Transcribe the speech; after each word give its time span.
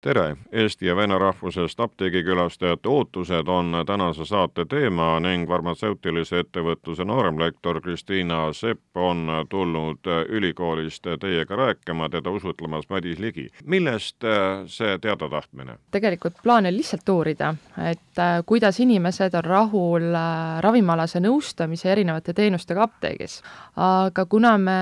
tere, 0.00 0.36
eesti 0.52 0.86
ja 0.86 0.96
vene 0.96 1.18
rahvusest 1.18 1.80
apteegikülastajate 1.80 2.88
ootused 2.88 3.48
on 3.48 3.76
tänase 3.86 4.24
saate 4.24 4.64
teema 4.64 5.20
ning 5.20 5.48
farmatseutilise 5.48 6.40
ettevõtluse 6.40 7.04
nooremlektor 7.04 7.80
Kristiina 7.84 8.40
Sepp 8.56 8.96
on 8.96 9.28
tulnud 9.48 10.08
ülikoolist 10.28 11.06
teiega 11.20 11.56
rääkima, 11.56 12.08
teda 12.08 12.30
usutlemas 12.30 12.88
Madis 12.88 13.18
Ligi. 13.18 13.48
millest 13.64 14.24
see 14.66 14.98
teadatahtmine? 14.98 15.76
tegelikult 15.90 16.42
plaan 16.42 16.66
oli 16.66 16.76
lihtsalt 16.80 17.08
uurida, 17.08 17.54
et 17.90 18.18
äh, 18.18 18.40
kuidas 18.46 18.80
inimesed 18.80 19.34
on 19.34 19.44
rahul 19.44 20.14
äh, 20.14 20.60
ravimialase 20.60 21.20
nõustamise 21.20 21.92
erinevate 21.92 22.32
teenustega 22.32 22.82
apteegis. 22.82 23.42
aga 23.76 24.26
kuna 24.26 24.58
me 24.58 24.78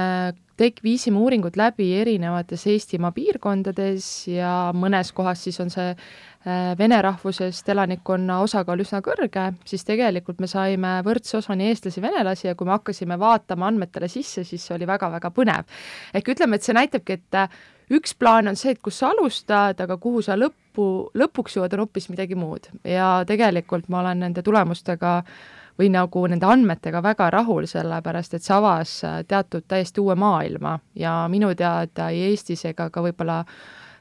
tek-, 0.58 0.82
viisime 0.84 1.20
uuringud 1.22 1.56
läbi 1.58 1.88
erinevates 2.00 2.66
Eestimaa 2.70 3.12
piirkondades 3.16 4.08
ja 4.30 4.72
mõnes 4.76 5.12
kohas 5.16 5.44
siis 5.46 5.58
on 5.62 5.70
see 5.72 5.88
äh, 5.92 6.74
vene 6.78 7.00
rahvusest 7.04 7.68
elanikkonna 7.74 8.40
osakaal 8.44 8.82
üsna 8.84 9.00
kõrge, 9.04 9.48
siis 9.68 9.86
tegelikult 9.88 10.42
me 10.42 10.50
saime 10.50 10.98
võrdse 11.06 11.38
osa 11.40 11.56
nii 11.58 11.72
eestlasi, 11.72 12.02
venelasi 12.04 12.50
ja 12.50 12.56
kui 12.58 12.68
me 12.68 12.76
hakkasime 12.76 13.18
vaatama 13.20 13.70
andmetele 13.70 14.10
sisse, 14.12 14.44
siis 14.48 14.64
see 14.66 14.76
oli 14.76 14.88
väga-väga 14.88 15.32
põnev. 15.34 15.66
ehk 16.14 16.32
ütleme, 16.34 16.58
et 16.58 16.66
see 16.66 16.76
näitabki, 16.76 17.20
et 17.20 17.42
äh, 17.42 17.60
üks 17.94 18.16
plaan 18.18 18.50
on 18.50 18.58
see, 18.58 18.74
et 18.74 18.82
kus 18.82 18.98
sa 19.00 19.12
alustad, 19.14 19.78
aga 19.80 19.96
kuhu 19.96 20.22
sa 20.22 20.36
lõppu, 20.36 20.88
lõpuks 21.14 21.56
jõuad, 21.58 21.76
on 21.76 21.86
hoopis 21.86 22.10
midagi 22.10 22.38
muud 22.38 22.68
ja 22.84 23.22
tegelikult 23.26 23.88
ma 23.88 24.02
olen 24.02 24.26
nende 24.26 24.42
tulemustega 24.44 25.18
äh, 25.22 25.38
või 25.78 25.90
nagu 25.94 26.26
nende 26.26 26.46
andmetega 26.46 27.02
väga 27.02 27.30
rahul, 27.30 27.66
sellepärast 27.70 28.34
et 28.34 28.46
see 28.46 28.54
avas 28.56 28.94
äh, 29.06 29.20
teatud 29.28 29.66
täiesti 29.68 30.02
uue 30.02 30.16
maailma. 30.18 30.78
Ja 30.98 31.20
minu 31.30 31.54
teada 31.54 32.10
ei 32.10 32.30
Eestis 32.32 32.64
ega 32.68 32.88
ka 32.90 33.02
võib-olla 33.04 33.44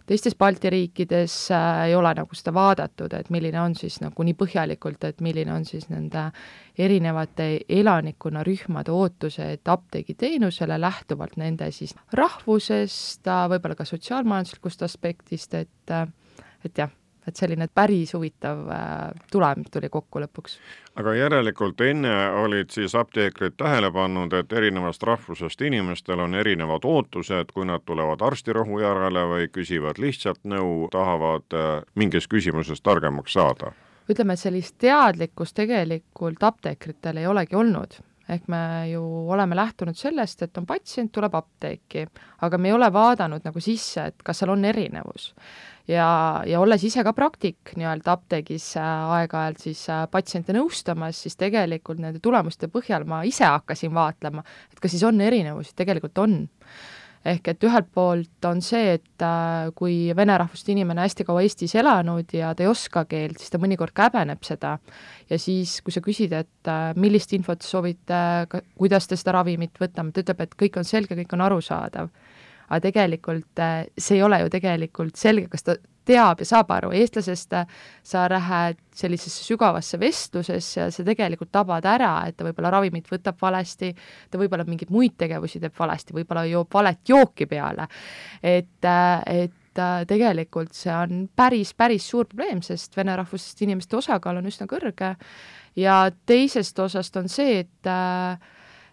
teistes 0.08 0.36
Balti 0.39 0.72
riikides 0.73 1.36
äh, 1.52 1.84
ei 1.89 1.95
ole 1.95 2.14
nagu 2.17 2.36
seda 2.36 2.53
vaadatud, 2.56 3.14
et 3.14 3.30
milline 3.30 3.61
on 3.61 3.75
siis 3.78 4.00
nagu 4.02 4.25
nii 4.25 4.38
põhjalikult, 4.39 5.03
et 5.06 5.22
milline 5.22 5.53
on 5.53 5.66
siis 5.69 5.89
nende 5.94 6.30
erinevate 6.78 7.50
elanikkonnarühmade 7.69 8.94
ootused 8.94 9.73
apteegiteenusele 9.73 10.80
lähtuvalt 10.81 11.38
nende 11.38 11.69
siis 11.75 11.94
rahvusest, 12.17 13.28
võib-olla 13.53 13.78
ka 13.78 13.86
sotsiaalmajanduslikust 13.86 14.88
aspektist, 14.88 15.53
et 15.53 15.97
et 16.66 16.80
jah 16.80 16.89
et 17.28 17.36
selline 17.36 17.67
päris 17.73 18.14
huvitav 18.16 18.67
äh, 18.72 19.23
tulem 19.31 19.66
tuli 19.72 19.89
kokku 19.89 20.22
lõpuks. 20.23 20.58
aga 20.95 21.14
järelikult 21.16 21.81
enne 21.81 22.14
olid 22.44 22.72
siis 22.73 22.95
apteekrid 22.95 23.58
tähele 23.58 23.92
pannud, 23.92 24.34
et 24.34 24.53
erinevast 24.53 25.03
rahvusest 25.03 25.61
inimestel 25.61 26.19
on 26.19 26.36
erinevad 26.36 26.86
ootused, 26.86 27.53
kui 27.53 27.66
nad 27.66 27.86
tulevad 27.86 28.22
arstirohu 28.22 28.80
järele 28.81 29.25
või 29.31 29.47
küsivad 29.52 30.02
lihtsalt 30.02 30.44
nõu, 30.44 30.88
tahavad 30.92 31.53
äh, 31.53 31.84
mingis 31.95 32.28
küsimuses 32.28 32.81
targemaks 32.81 33.34
saada? 33.34 33.73
ütleme, 34.08 34.38
et 34.38 34.39
sellist 34.39 34.78
teadlikkust 34.80 35.56
tegelikult 35.56 36.44
apteekritel 36.44 37.17
ei 37.19 37.28
olegi 37.28 37.56
olnud 37.59 38.00
ehk 38.30 38.47
me 38.52 38.89
ju 38.91 39.02
oleme 39.31 39.56
lähtunud 39.56 39.95
sellest, 39.95 40.41
et 40.44 40.58
on 40.59 40.66
patsient, 40.67 41.12
tuleb 41.16 41.36
apteeki, 41.36 42.08
aga 42.44 42.57
me 42.59 42.68
ei 42.68 42.75
ole 42.75 42.90
vaadanud 42.94 43.46
nagu 43.47 43.62
sisse, 43.63 44.09
et 44.12 44.23
kas 44.23 44.41
seal 44.41 44.52
on 44.52 44.66
erinevus 44.68 45.29
ja, 45.88 46.09
ja 46.48 46.59
olles 46.62 46.84
ise 46.88 47.03
ka 47.06 47.14
praktik 47.16 47.74
nii-öelda 47.80 48.18
apteegis 48.18 48.70
äh, 48.80 49.16
aeg-ajalt 49.18 49.64
siis 49.64 49.86
äh, 49.94 50.03
patsiente 50.12 50.56
nõustamas, 50.56 51.24
siis 51.24 51.40
tegelikult 51.40 52.02
nende 52.03 52.22
tulemuste 52.24 52.70
põhjal 52.72 53.08
ma 53.08 53.24
ise 53.28 53.48
hakkasin 53.48 53.94
vaatlema, 53.96 54.44
et 54.72 54.84
kas 54.84 54.96
siis 54.96 55.08
on 55.08 55.22
erinevusi, 55.24 55.76
tegelikult 55.78 56.24
on 56.24 56.40
ehk 57.28 57.50
et 57.52 57.66
ühelt 57.68 57.88
poolt 57.92 58.46
on 58.47 58.62
see, 58.64 58.94
et 59.00 59.24
äh, 59.26 59.72
kui 59.76 60.14
vene 60.16 60.38
rahvust 60.40 60.70
inimene 60.72 61.03
hästi 61.03 61.26
kaua 61.28 61.44
Eestis 61.44 61.76
elanud 61.80 62.36
ja 62.36 62.53
ta 62.56 62.64
ei 62.64 62.72
oska 62.72 63.03
keelt, 63.09 63.40
siis 63.42 63.52
ta 63.52 63.59
mõnikord 63.59 63.96
käbeneb 63.96 64.44
seda. 64.47 64.78
ja 65.30 65.40
siis, 65.40 65.80
kui 65.84 65.96
sa 65.96 66.03
küsid, 66.03 66.36
et 66.36 66.72
millist 66.96 67.34
infot 67.36 67.64
soovite, 67.64 68.20
kuidas 68.78 69.08
te 69.08 69.20
seda 69.20 69.40
ravimit 69.40 69.80
võtame, 69.80 70.14
ta 70.14 70.24
ütleb, 70.24 70.44
et 70.46 70.59
kõik 70.59 70.80
on 70.80 70.88
selge, 70.88 71.20
kõik 71.20 71.36
on 71.36 71.47
arusaadav 71.47 72.12
aga 72.67 72.79
tegelikult 72.83 73.61
äh, 73.63 73.85
see 73.97 74.17
ei 74.19 74.25
ole 74.25 74.41
ju 74.44 74.50
tegelikult 74.53 75.19
selge, 75.19 75.47
kas 75.51 75.66
ta 75.67 75.78
teab 76.07 76.41
ja 76.41 76.47
saab 76.47 76.72
aru, 76.72 76.91
eestlasest 76.95 77.53
äh, 77.57 77.67
sa 78.05 78.25
lähed 78.31 78.79
sellisesse 78.95 79.44
sügavasse 79.45 80.00
vestlusesse 80.01 80.81
ja 80.81 80.89
sa 80.94 81.05
tegelikult 81.07 81.51
tabad 81.53 81.85
ära, 81.89 82.13
et 82.28 82.38
ta 82.38 82.47
võib-olla 82.47 82.72
ravimit 82.78 83.09
võtab 83.11 83.39
valesti, 83.41 83.94
ta 84.31 84.41
võib-olla 84.41 84.67
mingeid 84.67 84.91
muid 84.94 85.17
tegevusi 85.19 85.61
teeb 85.63 85.75
valesti, 85.78 86.16
võib-olla 86.17 86.47
joob 86.50 86.73
valet 86.73 87.01
jooki 87.07 87.47
peale. 87.50 87.88
et, 88.44 88.84
äh, 88.85 89.22
et 89.44 89.63
tegelikult 90.09 90.73
see 90.73 90.89
on 90.89 91.28
päris, 91.38 91.75
päris 91.78 92.07
suur 92.09 92.25
probleem, 92.25 92.63
sest 92.66 92.95
vene 92.97 93.13
rahvusest 93.19 93.61
inimeste 93.61 93.99
osakaal 93.99 94.39
on 94.39 94.47
üsna 94.49 94.66
kõrge 94.66 95.11
ja 95.78 95.97
teisest 96.25 96.79
osast 96.79 97.17
on 97.19 97.29
see, 97.29 97.59
et 97.61 97.89
äh, 97.91 98.39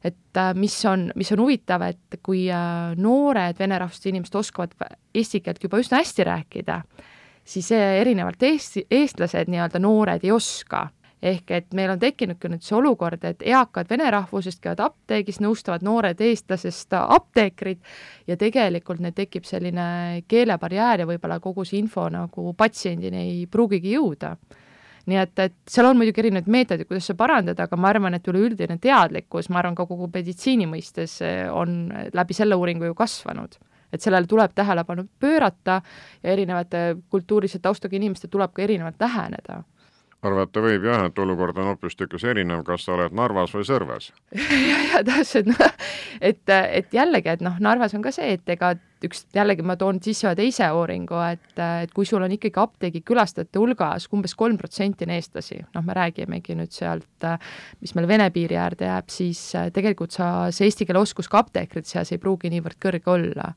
et 0.04 0.37
äh, 0.37 0.53
mis 0.54 0.76
on, 0.84 1.09
mis 1.16 1.32
on 1.32 1.41
huvitav, 1.44 1.82
et 1.88 2.19
kui 2.22 2.47
äh, 2.53 2.94
noored 3.00 3.59
vene 3.59 3.78
rahvusest 3.81 4.10
inimesed 4.10 4.37
oskavad 4.41 4.75
eesti 5.15 5.41
keelt 5.44 5.62
juba 5.65 5.81
üsna 5.81 6.03
hästi 6.03 6.26
rääkida, 6.28 6.82
siis 7.44 7.70
erinevalt 7.76 8.42
eesti, 8.42 8.87
eestlased 8.91 9.48
nii-öelda 9.53 9.81
noored 9.82 10.25
ei 10.25 10.34
oska. 10.34 10.88
Ehk 11.25 11.54
et 11.56 11.70
meil 11.72 11.88
on 11.88 12.00
tekkinudki 12.00 12.50
nüüd 12.53 12.65
see 12.66 12.75
olukord, 12.76 13.22
et 13.25 13.41
eakad 13.48 13.88
vene 13.88 14.10
rahvusest 14.12 14.60
käivad 14.60 14.82
apteegis, 14.84 15.38
nõustavad 15.41 15.81
noored 15.87 16.21
eestlasest 16.21 16.92
apteekrid 16.98 17.81
ja 18.28 18.36
tegelikult 18.36 19.00
neil 19.00 19.15
tekib 19.16 19.48
selline 19.48 19.86
keelebarjäär 20.28 21.00
ja 21.00 21.09
võib-olla 21.09 21.41
kogu 21.41 21.65
see 21.65 21.81
info 21.81 22.10
nagu 22.12 22.53
patsiendini 22.59 23.22
ei 23.22 23.41
pruugigi 23.48 23.97
jõuda 23.97 24.34
nii 25.10 25.20
et, 25.20 25.34
et 25.42 25.54
seal 25.70 25.88
on 25.88 25.98
muidugi 26.00 26.22
erinevaid 26.22 26.48
meetodeid, 26.50 26.88
kuidas 26.88 27.09
seda 27.10 27.20
parandada, 27.20 27.69
aga 27.69 27.78
ma 27.81 27.91
arvan, 27.92 28.16
et 28.16 28.31
üleüldine 28.31 28.78
teadlikkus, 28.82 29.50
ma 29.53 29.60
arvan, 29.60 29.76
ka 29.78 29.87
kogu 29.91 30.09
meditsiini 30.12 30.69
mõistes 30.70 31.19
eh, 31.25 31.44
on 31.53 31.92
läbi 32.15 32.37
selle 32.37 32.59
uuringu 32.60 32.91
ju 32.91 32.98
kasvanud. 32.98 33.60
et 33.94 34.03
sellele 34.03 34.26
tuleb 34.26 34.50
tähelepanu 34.54 35.04
pöörata 35.20 35.81
ja 36.22 36.31
erinevate 36.32 36.97
kultuurilise 37.10 37.60
taustaga 37.62 37.97
inimestel 37.97 38.31
tuleb 38.31 38.50
ka 38.53 38.62
erinevalt 38.62 38.98
läheneda. 38.98 39.60
Arvata 40.25 40.62
võib 40.65 40.87
jah, 40.88 41.04
et 41.06 41.19
olukord 41.21 41.59
on 41.60 41.69
hoopistükkis 41.69 42.25
erinev, 42.25 42.65
kas 42.65 42.86
sa 42.86 42.94
oled 42.97 43.12
Narvas 43.12 43.53
või 43.54 43.66
Sõrves. 43.69 44.10
Ja, 44.71 44.78
ja 44.88 45.03
täpselt, 45.04 45.47
noh, 45.47 45.60
et, 46.21 46.42
et 46.48 46.94
jällegi, 46.97 47.28
et 47.36 47.44
noh, 47.44 47.60
Narvas 47.60 47.94
on 47.94 48.03
ka 48.03 48.10
see, 48.15 48.32
et 48.38 48.54
ega 48.56 48.72
üks, 49.09 49.25
jällegi 49.34 49.65
ma 49.66 49.76
toon 49.81 50.00
sisse 50.04 50.26
ühe 50.28 50.34
teise 50.38 50.66
uuringu, 50.75 51.19
et, 51.26 51.47
et 51.60 51.92
kui 51.94 52.06
sul 52.09 52.25
on 52.25 52.32
ikkagi 52.34 52.60
apteegi 52.60 53.03
külastajate 53.06 53.60
hulgas 53.60 54.09
umbes 54.15 54.34
kolm 54.38 54.59
protsenti 54.60 55.06
on 55.06 55.15
eestlasi, 55.16 55.60
noh, 55.75 55.84
me 55.87 55.97
räägimegi 55.97 56.56
nüüd 56.59 56.75
sealt, 56.75 57.28
mis 57.81 57.94
meil 57.97 58.09
Vene 58.09 58.28
piiri 58.34 58.59
äärde 58.60 58.88
jääb, 58.88 59.09
siis 59.12 59.41
äh, 59.59 59.70
tegelikult 59.75 60.15
sa, 60.15 60.28
see 60.54 60.69
eesti 60.69 60.87
keele 60.88 61.03
oskus 61.03 61.31
ka 61.31 61.42
apteekrite 61.44 61.91
seas 61.91 62.12
ei 62.15 62.20
pruugi 62.22 62.53
niivõrd 62.53 62.78
kõrge 62.82 63.10
olla. 63.10 63.50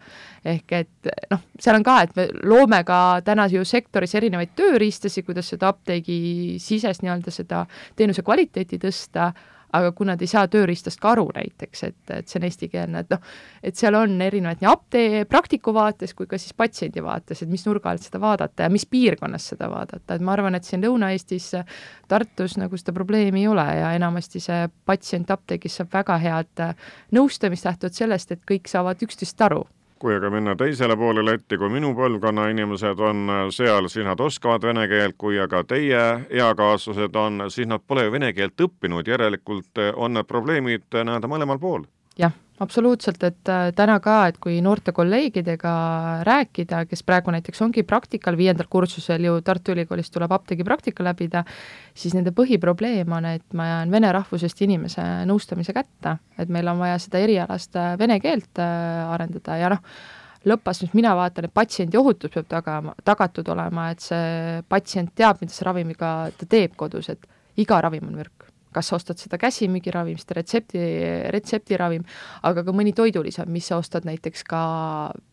ehk 0.47 0.74
et 0.78 1.12
noh, 1.31 1.44
seal 1.59 1.79
on 1.79 1.85
ka, 1.85 2.00
et 2.06 2.16
me 2.18 2.28
loome 2.47 2.81
ka 2.88 3.02
täna 3.25 3.47
ju 3.52 3.66
sektoris 3.68 4.16
erinevaid 4.16 4.56
tööriistasid, 4.58 5.25
kuidas 5.28 5.52
seda 5.53 5.72
apteegi 5.74 6.58
sisest 6.64 7.03
nii-öelda 7.03 7.34
seda 7.34 7.66
teenuse 7.96 8.23
kvaliteeti 8.26 8.79
tõsta, 8.82 9.32
aga 9.73 9.91
kui 9.91 10.08
nad 10.08 10.22
ei 10.22 10.29
saa 10.31 10.47
tööriistast 10.52 10.99
ka 11.02 11.11
aru 11.11 11.28
näiteks, 11.35 11.84
et, 11.84 11.99
et 12.16 12.28
see 12.29 12.40
on 12.40 12.47
eestikeelne, 12.47 13.03
et 13.03 13.14
noh, 13.14 13.22
et 13.64 13.75
seal 13.75 13.97
on 13.99 14.16
erinevaid 14.23 14.64
nii 14.64 14.69
aptee-, 14.72 15.23
praktiku 15.29 15.73
vaates 15.75 16.14
kui 16.17 16.29
ka 16.29 16.40
siis 16.41 16.55
patsiendi 16.58 17.03
vaates, 17.03 17.43
et 17.43 17.52
mis 17.52 17.66
nurga 17.67 17.91
alt 17.91 18.08
seda 18.08 18.22
vaadata 18.23 18.67
ja 18.67 18.73
mis 18.73 18.87
piirkonnas 18.90 19.52
seda 19.53 19.69
vaadata, 19.72 20.16
et 20.16 20.25
ma 20.25 20.35
arvan, 20.37 20.55
et 20.55 20.67
siin 20.67 20.84
Lõuna-Eestis, 20.85 21.53
Tartus 22.08 22.58
nagu 22.58 22.79
seda 22.79 22.96
probleemi 22.96 23.43
ei 23.43 23.52
ole 23.52 23.66
ja 23.81 23.91
enamasti 23.97 24.40
see 24.43 24.67
patsient 24.87 25.31
apteegis 25.34 25.81
saab 25.81 25.91
väga 25.93 26.20
head 26.23 26.67
nõustamist 27.16 27.67
lähtuvalt 27.67 27.97
sellest, 27.97 28.31
et 28.31 28.46
kõik 28.47 28.72
saavad 28.72 29.03
üksteist 29.03 29.43
aru 29.43 29.66
kui 29.99 30.16
aga 30.16 30.29
minna 30.34 30.55
teisele 30.55 30.97
poole 30.97 31.26
Lätti, 31.26 31.58
kui 31.58 31.70
minu 31.73 31.94
põlvkonna 31.97 32.47
inimesed 32.53 32.99
on 33.03 33.28
seal, 33.52 33.90
siis 33.91 34.05
nad 34.08 34.20
oskavad 34.20 34.64
vene 34.70 34.88
keelt, 34.88 35.17
kui 35.17 35.40
aga 35.41 35.64
teie 35.67 36.03
eakaaslased 36.29 37.16
on, 37.16 37.47
siis 37.53 37.67
nad 37.67 37.84
pole 37.88 38.08
ju 38.08 38.16
vene 38.16 38.34
keelt 38.34 38.67
õppinud, 38.67 39.08
järelikult 39.08 39.84
on 39.96 40.17
need 40.17 40.29
probleemid 40.29 40.90
nii-öelda 40.94 41.32
mõlemal 41.32 41.61
pool 41.61 41.88
jah, 42.17 42.34
absoluutselt, 42.59 43.22
et 43.23 43.49
äh, 43.52 43.69
täna 43.75 43.99
ka, 44.03 44.17
et 44.31 44.37
kui 44.41 44.58
noorte 44.66 44.91
kolleegidega 44.96 45.73
rääkida, 46.28 46.84
kes 46.90 47.03
praegu 47.05 47.34
näiteks 47.34 47.61
ongi 47.61 47.84
praktikal, 47.87 48.37
viiendal 48.37 48.69
kursusel 48.69 49.28
ju 49.28 49.40
Tartu 49.46 49.75
Ülikoolis 49.75 50.09
tuleb 50.14 50.34
apteegipraktika 50.37 51.05
läbida, 51.05 51.43
siis 51.97 52.16
nende 52.17 52.34
põhiprobleem 52.37 53.14
on, 53.14 53.29
et 53.37 53.58
ma 53.58 53.69
jään 53.72 53.93
vene 53.93 54.11
rahvusest 54.17 54.61
inimese 54.66 55.05
nõustamise 55.29 55.75
kätte, 55.78 56.17
et 56.37 56.49
meil 56.53 56.67
on 56.72 56.81
vaja 56.81 56.97
seda 57.02 57.22
erialast 57.22 57.78
äh, 57.78 57.93
vene 57.99 58.20
keelt 58.23 58.63
äh, 58.63 59.05
arendada 59.13 59.59
ja 59.61 59.72
noh, 59.75 59.84
lõppastmes 60.47 60.93
mina 60.97 61.13
vaatan, 61.17 61.46
et 61.47 61.53
patsiendi 61.53 61.97
ohutus 61.99 62.34
peab 62.34 62.49
tagama, 62.49 62.97
tagatud 63.05 63.47
olema, 63.53 63.91
et 63.93 64.02
see 64.02 64.61
patsient 64.70 65.13
teab, 65.16 65.41
mida 65.41 65.53
see 65.53 65.66
ravimiga 65.67 66.13
ta 66.37 66.49
teeb 66.49 66.78
kodus, 66.79 67.11
et 67.13 67.29
iga 67.58 67.81
ravim 67.84 68.09
on 68.09 68.22
mürk 68.22 68.47
kas 68.78 68.91
sa 68.91 69.00
ostad 69.00 69.22
seda 69.22 69.40
käsimüügiravimist, 69.41 70.32
retsepti, 70.38 70.84
retseptiravim, 71.34 72.06
aga 72.47 72.66
ka 72.68 72.76
mõni 72.76 72.94
toidulisa, 72.97 73.47
mis 73.50 73.72
sa 73.72 73.82
ostad 73.82 74.06
näiteks 74.08 74.46
ka 74.47 74.62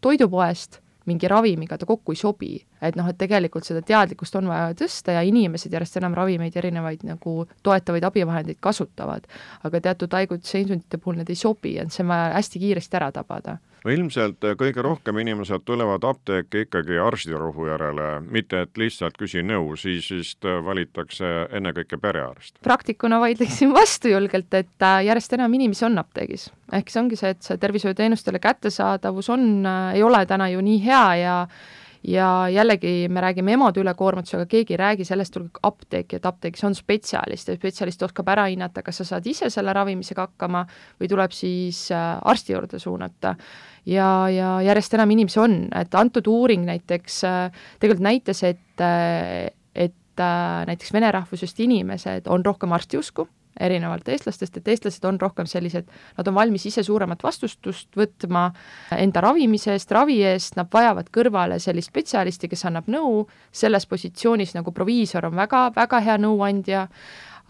toidupoest, 0.05 0.81
mingi 1.05 1.29
ravimiga 1.29 1.77
ta 1.79 1.87
kokku 1.87 2.15
ei 2.15 2.17
sobi. 2.17 2.55
et 2.85 2.97
noh, 2.97 3.07
et 3.09 3.17
tegelikult 3.17 3.65
seda 3.65 3.81
teadlikkust 3.85 4.37
on 4.37 4.49
vaja 4.49 4.75
tõsta 4.77 5.15
ja 5.17 5.23
inimesed 5.25 5.73
järjest 5.73 5.97
enam 6.01 6.17
ravimeid, 6.17 6.57
erinevaid 6.57 7.05
nagu 7.05 7.47
toetavaid 7.63 8.05
abivahendeid 8.05 8.61
kasutavad. 8.61 9.29
aga 9.65 9.81
teatud 9.81 10.13
haigusseisundite 10.13 10.99
puhul 10.99 11.21
need 11.21 11.31
ei 11.31 11.37
sobi, 11.37 11.79
et 11.79 11.93
see 11.93 12.05
on 12.05 12.13
vaja 12.13 12.33
hästi 12.39 12.65
kiiresti 12.65 13.01
ära 13.01 13.13
tabada 13.13 13.59
no 13.85 13.93
ilmselt 13.93 14.45
äh, 14.45 14.57
kõige 14.59 14.83
rohkem 14.85 15.19
inimesed 15.23 15.65
tulevad 15.69 16.05
apteeki 16.09 16.65
ikkagi 16.67 16.99
arstirohu 17.01 17.69
järele, 17.69 18.09
mitte 18.25 18.65
et 18.65 18.81
lihtsalt 18.81 19.19
küsi 19.21 19.45
nõu, 19.47 19.75
siis 19.81 20.09
vist 20.13 20.49
äh, 20.49 20.59
valitakse 20.65 21.33
ennekõike 21.55 21.99
perearst. 22.01 22.59
praktikuna 22.65 23.21
vaidleksin 23.23 23.75
vastu 23.75 24.13
julgelt, 24.13 24.53
et 24.55 24.89
äh, 24.89 25.05
järjest 25.11 25.37
enam 25.37 25.55
inimesi 25.61 25.87
on 25.89 26.01
apteegis. 26.01 26.51
ehk 26.73 26.91
see 26.91 27.03
ongi 27.03 27.21
see, 27.21 27.35
et 27.37 27.43
see 27.43 27.61
tervishoiuteenustele 27.61 28.41
kättesaadavus 28.43 29.31
on, 29.35 29.49
ei 29.95 30.03
ole 30.03 30.25
täna 30.27 30.49
ju 30.53 30.65
nii 30.65 30.85
hea 30.85 31.07
ja 31.21 31.39
ja 32.05 32.49
jällegi 32.53 33.09
me 33.09 33.21
räägime 33.25 33.55
emade 33.57 33.81
ülekoormatusega, 33.81 34.47
keegi 34.47 34.75
ei 34.75 34.81
räägi 34.81 35.05
sellest, 35.09 35.33
tulge 35.35 35.61
apteeki, 35.63 36.19
et 36.19 36.27
apteegis 36.27 36.65
on 36.65 36.75
spetsialist 36.77 37.49
ja 37.49 37.57
spetsialist 37.57 38.03
oskab 38.03 38.29
ära 38.35 38.47
hinnata, 38.51 38.83
kas 38.85 39.01
sa 39.01 39.09
saad 39.15 39.27
ise 39.31 39.51
selle 39.51 39.73
ravimisega 39.73 40.29
hakkama 40.29 40.65
või 41.01 41.09
tuleb 41.11 41.33
siis 41.33 41.87
arsti 41.95 42.53
juurde 42.53 42.79
suunata. 42.83 43.35
Ja, 43.87 44.29
ja 44.33 44.57
järjest 44.65 44.95
enam 44.97 45.13
inimesi 45.13 45.41
on, 45.41 45.57
et 45.77 45.95
antud 45.95 46.29
uuring 46.31 46.65
näiteks 46.65 47.19
äh, 47.29 47.65
tegelikult 47.81 48.05
näitas, 48.07 48.41
et, 48.49 48.81
äh, 48.81 49.51
et 49.75 50.21
äh, 50.21 50.65
näiteks 50.71 50.93
vene 50.95 51.11
rahvusest 51.13 51.61
inimesed 51.61 52.31
on 52.33 52.45
rohkem 52.47 52.73
arstiusku, 52.73 53.29
erinevalt 53.61 54.09
eestlastest, 54.09 54.57
et 54.59 54.69
eestlased 54.69 55.05
on 55.09 55.19
rohkem 55.21 55.47
sellised, 55.51 55.91
nad 56.19 56.31
on 56.31 56.35
valmis 56.35 56.67
ise 56.71 56.83
suuremat 56.87 57.23
vastutust 57.23 57.95
võtma 57.99 58.49
enda 58.97 59.23
ravimise 59.25 59.75
eest, 59.75 59.93
ravi 59.95 60.21
eest, 60.27 60.59
nad 60.59 60.71
vajavad 60.73 61.11
kõrvale 61.15 61.61
sellist 61.63 61.93
spetsialisti, 61.93 62.51
kes 62.51 62.67
annab 62.71 62.91
nõu, 62.91 63.27
selles 63.53 63.87
positsioonis 63.87 64.57
nagu 64.59 64.75
proviisor 64.75 65.31
on 65.31 65.39
väga, 65.39 65.69
väga 65.77 66.03
hea 66.05 66.19
nõuandja, 66.23 66.89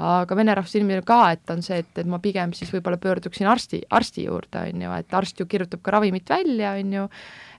aga 0.05 0.35
vene 0.35 0.55
rahvusest 0.59 0.81
inimene 0.81 1.05
ka, 1.07 1.21
et 1.37 1.51
on 1.55 1.63
see, 1.63 1.79
et, 1.85 1.91
et 2.03 2.09
ma 2.11 2.19
pigem 2.23 2.53
siis 2.57 2.73
võib-olla 2.75 2.99
pöörduksin 2.99 3.47
arsti, 3.47 3.85
arsti 3.95 4.27
juurde, 4.27 4.65
on 4.73 4.83
ju, 4.83 4.95
et 4.99 5.15
arst 5.15 5.41
ju 5.41 5.47
kirjutab 5.47 5.85
ka 5.85 5.95
ravimit 5.95 6.31
välja, 6.31 6.75
on 6.81 6.97
ju, 6.99 7.05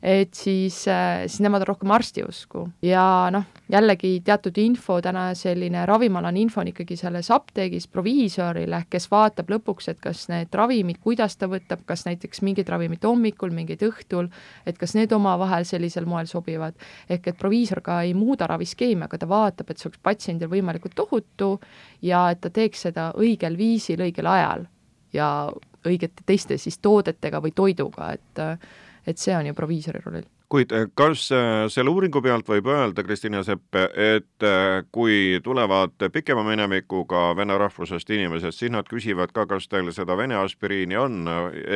et 0.06 0.34
siis, 0.38 0.88
äh, 0.88 1.24
siis 1.26 1.42
nemad 1.42 1.64
on 1.64 1.68
rohkem 1.72 1.92
arsti 1.92 2.22
usku 2.28 2.68
ja 2.86 3.32
noh, 3.34 3.48
jällegi 3.74 4.20
teatud 4.26 4.58
info, 4.62 5.00
täna 5.02 5.32
selline 5.34 5.82
ravimialane 5.90 6.44
info 6.44 6.62
on 6.62 6.70
ikkagi 6.70 6.98
selles 7.00 7.32
apteegis 7.34 7.88
proviisorile, 7.90 8.84
kes 8.90 9.10
vaatab 9.10 9.50
lõpuks, 9.56 9.90
et 9.90 10.04
kas 10.04 10.28
need 10.30 10.54
ravimid, 10.54 11.00
kuidas 11.02 11.40
ta 11.42 11.50
võtab, 11.50 11.82
kas 11.90 12.06
näiteks 12.06 12.44
mingid 12.46 12.70
ravimid 12.70 13.02
hommikul, 13.08 13.50
mingid 13.56 13.82
õhtul, 13.90 14.30
et 14.70 14.78
kas 14.78 14.94
need 14.94 15.16
omavahel 15.18 15.66
sellisel 15.66 16.06
moel 16.06 16.30
sobivad. 16.30 16.78
ehk 17.10 17.34
et 17.34 17.42
proviisor 17.42 17.82
ka 17.82 18.02
ei 18.06 18.14
muuda 18.14 18.46
raviskeemi, 18.48 19.10
aga 19.10 19.18
ta 19.18 19.30
vaatab, 19.30 19.72
et 19.72 19.82
see 19.82 19.90
oleks 19.90 20.06
patsiendil 20.06 20.54
võimalikult 20.54 21.02
ohutu 21.02 21.60
ja 22.02 22.30
et 22.30 22.46
ta 22.46 22.54
teeks 22.54 22.86
seda 22.92 23.12
õigel 23.18 23.58
viisil, 23.58 24.06
õigel 24.06 24.30
ajal 24.30 24.70
ja 25.14 25.50
õigete 25.86 26.22
teiste 26.26 26.58
siis 26.62 26.78
toodetega 26.78 27.42
või 27.42 27.58
toiduga, 27.58 28.14
et 28.14 28.46
et 29.06 29.22
see 29.22 29.36
on 29.36 29.46
ju 29.46 29.54
proviisori 29.54 30.02
roll 30.06 30.26
kuid 30.50 30.72
eh, 30.72 30.88
kas 30.94 31.28
eh, 31.34 31.66
selle 31.72 31.92
uuringu 31.92 32.22
pealt 32.24 32.48
võib 32.50 32.70
öelda, 32.72 33.04
Kristina 33.04 33.42
Sepp, 33.44 33.76
et 33.76 34.46
eh, 34.46 34.86
kui 34.94 35.40
tulevad 35.44 36.08
pikema 36.14 36.46
minevikuga 36.46 37.28
vene 37.38 37.58
rahvusest 37.60 38.10
inimesed, 38.16 38.56
siis 38.56 38.74
nad 38.74 38.88
küsivad 38.90 39.34
ka, 39.36 39.48
kas 39.50 39.70
teil 39.72 39.92
seda 39.96 40.18
vene 40.18 40.38
aspiriini 40.40 40.98
on, 41.02 41.22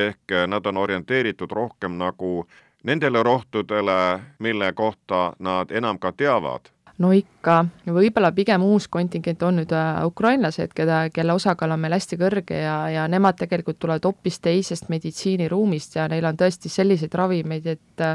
ehk 0.05 0.35
nad 0.47 0.65
on 0.69 0.81
orienteeritud 0.85 1.51
rohkem 1.51 1.97
nagu 1.99 2.45
nendele 2.87 3.23
rohtudele, 3.23 3.99
mille 4.39 4.73
kohta 4.73 5.33
nad 5.39 5.71
enam 5.75 5.99
ka 5.99 6.13
teavad 6.15 6.69
no 6.99 7.11
ikka, 7.15 7.61
võib-olla 7.87 8.31
pigem 8.35 8.63
uus 8.67 8.89
kontingent 8.91 9.43
on 9.47 9.61
nüüd 9.61 9.73
äh, 9.75 10.01
ukrainlased, 10.07 10.73
keda, 10.75 11.05
kelle 11.15 11.35
osakaal 11.35 11.75
on 11.75 11.81
meil 11.83 11.95
hästi 11.95 12.19
kõrge 12.19 12.59
ja, 12.59 12.77
ja 12.91 13.07
nemad 13.11 13.39
tegelikult 13.39 13.79
tulevad 13.79 14.05
hoopis 14.09 14.39
teisest 14.43 14.89
meditsiiniruumist 14.91 15.95
ja 15.99 16.07
neil 16.11 16.27
on 16.27 16.39
tõesti 16.39 16.71
selliseid 16.71 17.15
ravimeid, 17.15 17.67
et 17.67 18.07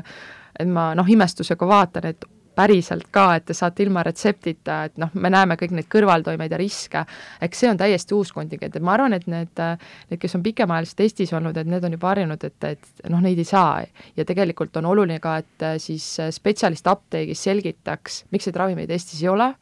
et 0.55 0.71
ma 0.71 0.93
noh, 0.95 1.09
imestusega 1.11 1.67
vaatan, 1.67 2.05
et 2.13 2.25
päriselt 2.57 3.09
ka, 3.15 3.27
et 3.39 3.47
te 3.49 3.57
saate 3.57 3.85
ilma 3.85 4.03
retseptita, 4.07 4.79
et 4.89 5.01
noh, 5.01 5.13
me 5.15 5.31
näeme 5.33 5.57
kõik 5.61 5.75
neid 5.77 5.89
kõrvaltoimeid 5.93 6.55
ja 6.55 6.61
riske, 6.61 7.05
eks 7.45 7.65
see 7.65 7.71
on 7.71 7.81
täiesti 7.81 8.17
uus 8.17 8.33
kontingent, 8.35 8.77
et 8.77 8.85
ma 8.85 8.95
arvan, 8.97 9.17
et 9.17 9.27
need, 9.31 9.53
need, 9.59 10.21
kes 10.21 10.39
on 10.39 10.45
pikemaajaliselt 10.47 11.05
Eestis 11.05 11.35
olnud, 11.37 11.57
et 11.61 11.71
need 11.71 11.85
on 11.85 11.97
juba 11.97 12.13
harjunud, 12.13 12.49
et, 12.49 12.71
et 12.71 13.11
noh, 13.13 13.23
neid 13.25 13.41
ei 13.41 13.49
saa. 13.49 13.85
ja 14.17 14.25
tegelikult 14.25 14.77
on 14.77 14.87
oluline 14.93 15.19
ka, 15.21 15.39
et 15.43 15.69
siis 15.83 16.07
spetsialist 16.37 16.87
apteegis 16.87 17.43
selgitaks, 17.49 18.25
miks 18.31 18.49
neid 18.49 18.61
ravimeid 18.63 18.91
Eestis 18.95 19.23
ei 19.23 19.33
ole 19.33 19.53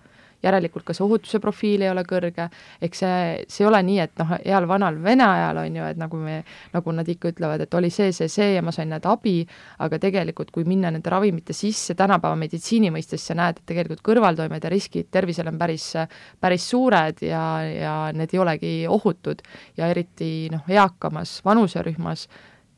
järelikult 0.43 0.85
ka 0.87 0.95
see 0.97 1.05
ohutuse 1.05 1.41
profiil 1.43 1.85
ei 1.85 1.91
ole 1.93 2.05
kõrge, 2.09 2.49
ehk 2.83 2.99
see, 2.99 3.45
see 3.49 3.65
ei 3.65 3.69
ole 3.69 3.83
nii, 3.87 3.99
et 4.05 4.23
noh, 4.23 4.35
heal 4.43 4.69
vanal 4.71 4.99
Vene 5.03 5.25
ajal 5.27 5.63
on 5.63 5.79
ju, 5.79 5.87
et 5.89 5.99
nagu 6.01 6.21
me, 6.21 6.39
nagu 6.75 6.95
nad 6.95 7.09
ikka 7.09 7.33
ütlevad, 7.33 7.65
et 7.65 7.75
oli 7.79 7.91
see, 7.91 8.13
see, 8.15 8.31
see 8.33 8.53
ja 8.57 8.63
ma 8.65 8.75
sain 8.75 8.91
näed 8.93 9.07
abi, 9.09 9.41
aga 9.83 9.99
tegelikult 10.03 10.53
kui 10.55 10.67
minna 10.69 10.91
nende 10.93 11.11
ravimite 11.11 11.57
sisse 11.57 11.97
tänapäeva 11.99 12.39
meditsiini 12.39 12.93
mõistes, 12.95 13.25
sa 13.27 13.37
näed, 13.39 13.61
et 13.61 13.69
tegelikult 13.73 14.05
kõrvaltoimed 14.07 14.65
ja 14.65 14.73
riskid 14.73 15.11
tervisele 15.13 15.53
on 15.53 15.59
päris, 15.61 15.93
päris 16.41 16.69
suured 16.71 17.23
ja, 17.27 17.45
ja 17.67 17.97
need 18.17 18.35
ei 18.35 18.43
olegi 18.43 18.73
ohutud. 18.89 19.43
Ja 19.77 19.89
eriti 19.93 20.49
noh, 20.53 20.65
eakamas 20.71 21.41
vanuserühmas 21.45 22.29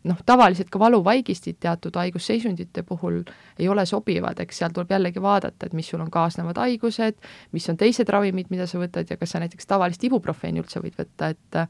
noh, 0.05 0.19
tavaliselt 0.27 0.69
ka 0.73 0.79
valuvaigistid 0.79 1.57
teatud 1.61 1.97
haigusseisundite 1.97 2.83
puhul 2.83 3.23
ei 3.59 3.69
ole 3.69 3.87
sobivad, 3.87 4.41
eks 4.43 4.59
seal 4.61 4.73
tuleb 4.75 4.91
jällegi 4.93 5.23
vaadata, 5.23 5.67
et 5.67 5.77
mis 5.77 5.89
sul 5.89 6.03
on 6.05 6.11
kaasnevad 6.13 6.59
haigused, 6.61 7.17
mis 7.53 7.69
on 7.73 7.79
teised 7.81 8.09
ravimid, 8.13 8.51
mida 8.53 8.67
sa 8.71 8.81
võtad 8.83 9.11
ja 9.11 9.17
kas 9.21 9.35
sa 9.35 9.41
näiteks 9.43 9.69
tavalist 9.71 10.05
ibuprofeeni 10.05 10.61
üldse 10.61 10.83
võid 10.85 10.99
võtta, 10.99 11.31
et 11.33 11.61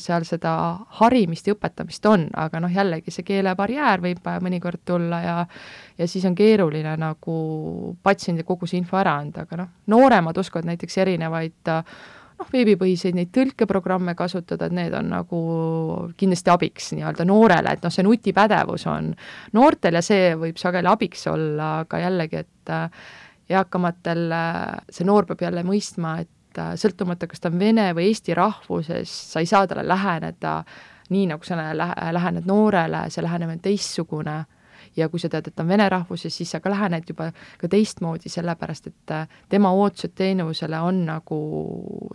seal 0.00 0.24
seda 0.28 0.54
harimist 1.02 1.48
ja 1.48 1.56
õpetamist 1.56 2.08
on, 2.08 2.28
aga 2.32 2.62
noh, 2.64 2.72
jällegi 2.72 3.12
see 3.12 3.26
keelebarjäär 3.28 4.04
võib 4.04 4.32
mõnikord 4.40 4.84
tulla 4.88 5.20
ja 5.22 5.36
ja 5.98 6.08
siis 6.08 6.24
on 6.24 6.34
keeruline 6.34 6.96
nagu 6.96 7.36
patsiendile 8.02 8.46
kogu 8.48 8.66
see 8.66 8.80
info 8.80 8.96
ära 8.98 9.18
anda, 9.20 9.44
aga 9.44 9.60
noh, 9.60 9.70
nooremad 9.92 10.38
oskavad 10.38 10.70
näiteks 10.70 10.98
erinevaid 11.04 11.72
noh, 12.38 12.50
veebipõhiseid 12.52 13.16
neid 13.16 13.32
tõlkeprogramme 13.34 14.14
kasutada, 14.18 14.68
et 14.68 14.76
need 14.76 14.94
on 14.96 15.10
nagu 15.12 15.40
kindlasti 16.18 16.52
abiks 16.52 16.92
nii-öelda 16.96 17.26
noorele, 17.28 17.74
et 17.76 17.84
noh, 17.84 17.92
see 17.94 18.06
nutipädevus 18.06 18.86
on 18.90 19.10
noortel 19.56 19.98
ja 19.98 20.04
see 20.04 20.32
võib 20.38 20.60
sageli 20.60 20.90
abiks 20.90 21.26
olla, 21.32 21.72
aga 21.86 22.02
jällegi, 22.04 22.44
et 22.44 22.72
äh, 22.72 23.10
eakamatel 23.52 24.24
äh, 24.36 24.62
see 24.92 25.08
noor 25.08 25.28
peab 25.28 25.44
jälle 25.46 25.64
mõistma, 25.66 26.16
et 26.24 26.62
äh, 26.62 26.72
sõltumata, 26.80 27.28
kas 27.30 27.42
ta 27.42 27.52
on 27.52 27.60
vene 27.60 27.90
või 27.96 28.10
eesti 28.10 28.36
rahvusest, 28.38 29.34
sa 29.34 29.42
ei 29.42 29.50
saa 29.50 29.68
talle 29.68 29.86
läheneda 29.88 30.60
nii, 31.12 31.28
nagu 31.28 31.44
sa 31.44 31.58
lähened 31.76 32.48
noorele, 32.48 33.06
see 33.12 33.24
lähenemine 33.24 33.60
on 33.60 33.64
teistsugune 33.64 34.36
ja 34.96 35.08
kui 35.08 35.20
sa 35.20 35.28
tead, 35.32 35.48
et 35.48 35.56
ta 35.56 35.64
on 35.64 35.70
vene 35.72 35.88
rahvusest, 35.88 36.36
siis 36.36 36.50
sa 36.54 36.60
ka 36.60 36.70
lähened 36.72 37.08
juba 37.08 37.30
ka 37.60 37.70
teistmoodi, 37.72 38.32
sellepärast 38.32 38.90
et 38.90 39.14
äh, 39.14 39.28
tema 39.52 39.72
ootused 39.76 40.14
teenusele 40.18 40.80
on 40.80 41.04
nagu 41.08 41.38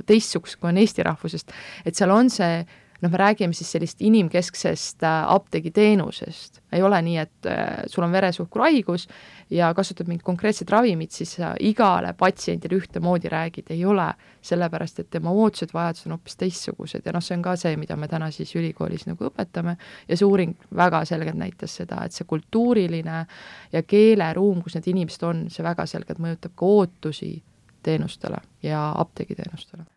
teistsugused, 0.06 0.62
kui 0.62 0.72
on 0.72 0.82
eesti 0.82 1.06
rahvusest. 1.08 1.56
et 1.86 1.96
seal 1.96 2.14
on 2.14 2.30
see 2.34 2.66
noh, 3.02 3.12
me 3.12 3.18
räägime 3.18 3.54
siis 3.54 3.72
sellist 3.72 4.02
inimkesksest 4.02 5.04
äh, 5.04 5.32
apteegiteenusest, 5.34 6.62
ei 6.72 6.82
ole 6.82 7.02
nii, 7.02 7.18
et 7.18 7.46
äh, 7.46 7.84
sul 7.88 8.04
on 8.04 8.12
veresuhkruhaigus 8.12 9.08
ja 9.50 9.74
kasutad 9.74 10.08
mingit 10.08 10.24
konkreetset 10.24 10.70
ravimit, 10.70 11.12
siis 11.12 11.36
sa 11.38 11.54
igale 11.60 12.14
patsiendile 12.18 12.80
ühtemoodi 12.80 13.30
räägid, 13.30 13.70
ei 13.70 13.86
ole, 13.86 14.08
sellepärast 14.42 15.00
et 15.00 15.10
tema 15.10 15.32
ootused, 15.32 15.74
vajadused 15.74 16.10
on 16.10 16.18
hoopis 16.18 16.38
teistsugused. 16.38 17.06
Ja 17.06 17.14
noh, 17.16 17.24
see 17.24 17.38
on 17.38 17.44
ka 17.46 17.56
see, 17.60 17.76
mida 17.80 17.96
me 17.96 18.08
täna 18.08 18.32
siis 18.32 18.56
ülikoolis 18.56 19.08
nagu 19.08 19.30
õpetame. 19.30 19.78
Ja 20.08 20.18
see 20.18 20.28
uuring 20.28 20.56
väga 20.76 21.04
selgelt 21.06 21.40
näitas 21.40 21.76
seda, 21.82 22.04
et 22.06 22.16
see 22.16 22.28
kultuuriline 22.28 23.26
ja 23.74 23.84
keeleruum, 23.84 24.64
kus 24.64 24.80
need 24.80 24.90
inimesed 24.94 25.28
on, 25.28 25.46
see 25.54 25.66
väga 25.66 25.86
selgelt 25.90 26.24
mõjutab 26.24 26.56
ka 26.56 26.74
ootusi 26.80 27.36
teenustele 27.84 28.42
ja 28.64 28.90
apteegiteenustele 28.98 29.88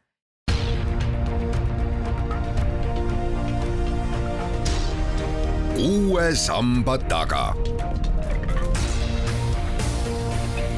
uue 5.80 6.34
samba 6.34 6.98
taga. 6.98 7.54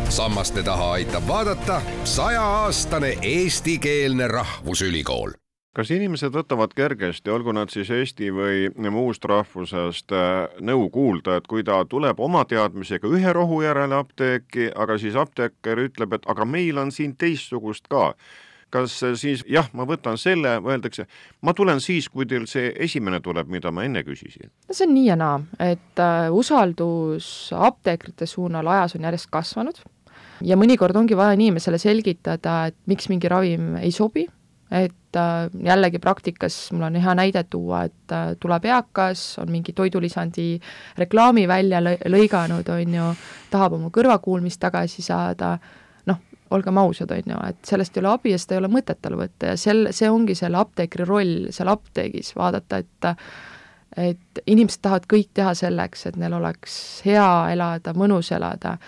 sammaste 0.09 0.63
taha 0.63 0.93
aitab 0.93 1.23
vaadata 1.29 1.83
sajaaastane 2.05 3.19
eestikeelne 3.23 4.29
rahvusülikool 4.29 5.31
kas 5.77 5.91
inimesed 5.91 6.35
võtavad 6.37 6.75
kergesti, 6.77 7.31
olgu 7.33 7.55
nad 7.57 7.73
siis 7.73 7.91
eesti 7.91 8.29
või 8.31 8.91
muust 8.93 9.25
rahvusest, 9.25 10.13
äh, 10.13 10.61
nõu 10.61 10.91
kuulda, 10.93 11.39
et 11.41 11.49
kui 11.49 11.65
ta 11.65 11.81
tuleb 11.89 12.21
oma 12.21 12.45
teadmisega 12.45 13.09
ühe 13.09 13.33
rohu 13.33 13.63
järele 13.65 13.97
apteeki, 13.97 14.71
aga 14.77 14.99
siis 15.01 15.17
apteeker 15.17 15.81
ütleb, 15.89 16.13
et 16.13 16.29
aga 16.29 16.45
meil 16.45 16.79
on 16.79 16.93
siin 16.93 17.17
teistsugust 17.17 17.89
ka 17.89 18.13
kas 18.73 18.99
siis 19.21 19.45
jah, 19.49 19.69
ma 19.77 19.87
võtan 19.89 20.19
selle, 20.21 20.57
öeldakse, 20.61 21.07
ma 21.45 21.55
tulen 21.57 21.81
siis, 21.85 22.09
kui 22.13 22.27
teil 22.29 22.47
see 22.51 22.73
esimene 22.87 23.21
tuleb, 23.25 23.51
mida 23.53 23.73
ma 23.75 23.87
enne 23.89 24.05
küsisin? 24.07 24.51
no 24.69 24.77
see 24.77 24.89
on 24.89 24.95
nii 24.97 25.09
ja 25.11 25.19
naa, 25.21 25.41
et 25.61 26.03
äh, 26.03 26.29
usaldus 26.33 27.27
apteekrite 27.57 28.29
suunal 28.31 28.71
ajas 28.75 28.97
on 28.99 29.09
järjest 29.09 29.31
kasvanud 29.33 29.83
ja 30.47 30.59
mõnikord 30.59 30.97
ongi 30.99 31.19
vaja 31.19 31.37
inimesele 31.39 31.81
selgitada, 31.81 32.63
et 32.71 32.79
miks 32.91 33.11
mingi 33.13 33.31
ravim 33.31 33.77
ei 33.81 33.93
sobi 33.95 34.27
et 34.73 35.17
äh, 35.17 35.51
jällegi 35.65 35.99
praktikas 36.01 36.57
mul 36.73 36.87
on 36.89 36.97
hea 36.97 37.15
näide 37.15 37.45
tuua, 37.45 37.85
et 37.89 38.15
äh, 38.15 38.33
tuleb 38.41 38.65
eakas, 38.71 39.37
on 39.43 39.53
mingi 39.53 39.75
toidulisandi 39.77 40.47
reklaami 40.99 41.45
välja 41.49 41.83
lõiganud, 41.85 42.73
on 42.73 42.97
ju, 42.97 43.11
tahab 43.53 43.77
oma 43.77 43.93
kõrvakuulmist 43.93 44.61
tagasi 44.63 45.05
saada, 45.05 45.59
olgem 46.53 46.79
ausad, 46.83 47.11
on 47.15 47.35
ju, 47.35 47.39
et 47.49 47.65
sellest 47.69 47.97
ei 47.97 48.03
ole 48.03 48.13
abi 48.13 48.35
ja 48.35 48.41
seda 48.41 48.57
ei 48.57 48.63
ole 48.63 48.73
mõtet 48.73 49.01
tal 49.03 49.17
võtta 49.21 49.53
ja 49.53 49.57
sel, 49.61 49.89
see 49.95 50.11
ongi 50.11 50.37
selle 50.39 50.61
apteekri 50.61 51.09
roll 51.09 51.49
seal 51.55 51.73
apteegis, 51.73 52.35
vaadata, 52.39 52.83
et 52.83 53.11
et 53.97 54.43
inimesed 54.49 54.81
tahavad 54.83 55.09
kõik 55.11 55.33
teha 55.37 55.55
selleks, 55.57 56.07
et 56.09 56.17
neil 56.21 56.33
oleks 56.37 56.75
hea 57.07 57.29
elada, 57.53 57.93
mõnus 57.97 58.33
elada. 58.33 58.79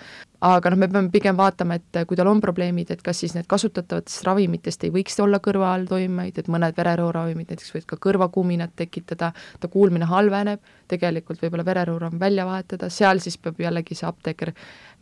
Aga 0.45 0.69
noh, 0.69 0.77
me 0.77 0.89
peame 0.91 1.09
pigem 1.13 1.37
vaatama, 1.37 1.77
et 1.79 1.99
kui 2.05 2.17
tal 2.17 2.27
on 2.29 2.41
probleemid, 2.43 2.91
et 2.93 3.01
kas 3.05 3.21
siis 3.23 3.33
need 3.33 3.47
kasutatavatest 3.49 4.25
ravimitest 4.27 4.83
ei 4.85 4.91
võiks 4.93 5.15
olla 5.23 5.39
kõrvaltoimeid, 5.41 6.37
et 6.37 6.49
mõned 6.51 6.75
vererõhuravimid 6.77 7.53
näiteks 7.53 7.73
võivad 7.73 7.87
ka 7.93 7.99
kõrvakuminat 8.05 8.75
tekitada, 8.77 9.31
ta 9.33 9.71
kuulmine 9.71 10.09
halveneb, 10.09 10.61
tegelikult 10.91 11.41
võib-olla 11.41 11.65
vererõhuravim 11.65 12.21
välja 12.21 12.45
vahetada, 12.45 12.91
seal 12.93 13.23
siis 13.23 13.39
peab 13.41 13.61
jällegi 13.61 13.97
see 13.97 14.09
apteeker 14.09 14.53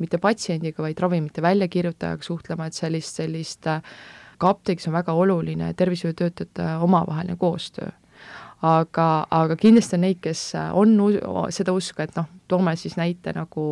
mitte 0.03 0.19
patsiendiga, 0.21 0.85
vaid 0.85 1.01
ravimite 1.03 1.43
väljakirjutajaga 1.43 2.29
suhtlema, 2.29 2.69
et 2.69 2.79
sellist, 2.79 3.19
sellist 3.19 3.67
ka 3.67 4.53
apteegis 4.53 4.87
on 4.87 4.95
väga 4.95 5.17
oluline 5.17 5.73
tervishoiutöötajate 5.79 6.77
omavaheline 6.87 7.35
koostöö 7.41 7.91
aga, 8.63 9.07
aga 9.31 9.57
kindlasti 9.59 9.97
on 9.97 10.05
neid, 10.05 10.21
kes 10.23 10.41
on 10.55 10.95
seda 11.51 11.73
usku, 11.75 11.99
et 12.03 12.15
noh, 12.15 12.29
toome 12.47 12.75
siis 12.79 12.95
näite 12.99 13.33
nagu 13.35 13.63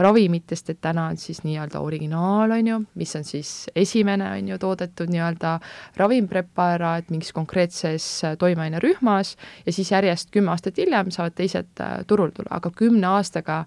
ravimitest, 0.00 0.70
et 0.70 0.80
täna 0.84 1.06
on 1.10 1.18
siis 1.20 1.42
nii-öelda 1.44 1.80
originaal, 1.84 2.54
on 2.56 2.70
ju, 2.70 2.78
mis 3.00 3.12
on 3.18 3.24
siis 3.28 3.50
esimene, 3.76 4.28
on 4.38 4.48
ju, 4.52 4.58
toodetud 4.62 5.12
nii-öelda 5.12 5.56
ravimpreparaat 6.00 7.10
mingis 7.12 7.32
konkreetses 7.36 8.06
toimeainerühmas 8.38 9.34
ja 9.66 9.72
siis 9.72 9.92
järjest 9.92 10.32
kümme 10.32 10.54
aastat 10.54 10.80
hiljem 10.80 11.12
saavad 11.12 11.36
teised 11.36 11.84
äh, 11.84 11.98
turul 12.06 12.32
tulla, 12.36 12.56
aga 12.60 12.72
kümne 12.72 13.10
aastaga 13.18 13.64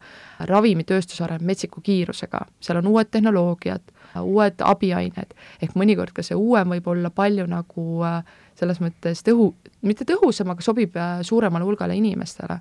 ravimitööstus 0.49 1.21
areneb 1.25 1.45
metsiku 1.51 1.81
kiirusega, 1.85 2.45
seal 2.61 2.81
on 2.81 2.89
uued 2.93 3.09
tehnoloogiad, 3.11 3.95
uued 4.23 4.61
abiained, 4.65 5.33
ehk 5.61 5.77
mõnikord 5.77 6.15
ka 6.15 6.25
see 6.25 6.37
uuem 6.37 6.77
võib 6.77 6.87
olla 6.89 7.13
palju 7.13 7.45
nagu 7.49 7.89
äh, 8.07 8.21
selles 8.59 8.81
mõttes 8.83 9.23
tõhu, 9.25 9.51
mitte 9.87 10.07
tõhusam, 10.09 10.51
aga 10.53 10.65
sobib 10.65 10.97
äh, 10.99 11.19
suuremale 11.27 11.67
hulgale 11.67 11.97
inimestele. 11.97 12.59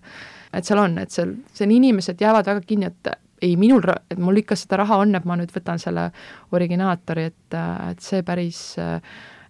et 0.52 0.64
seal 0.64 0.82
on, 0.82 0.98
et 1.02 1.10
seal, 1.10 1.34
seal 1.52 1.70
inimesed 1.74 2.20
jäävad 2.20 2.46
väga 2.48 2.66
kinni, 2.66 2.92
et 2.92 3.16
ei, 3.42 3.56
minul, 3.56 3.82
et 4.10 4.18
mul 4.18 4.42
ikka 4.42 4.56
seda 4.58 4.82
raha 4.82 5.00
on, 5.02 5.14
et 5.16 5.26
ma 5.28 5.36
nüüd 5.38 5.52
võtan 5.54 5.80
selle 5.82 6.08
originaatori, 6.56 7.28
et, 7.30 7.56
äh, 7.56 7.90
et 7.92 8.04
see 8.04 8.22
päris 8.26 8.60
äh, 8.82 8.98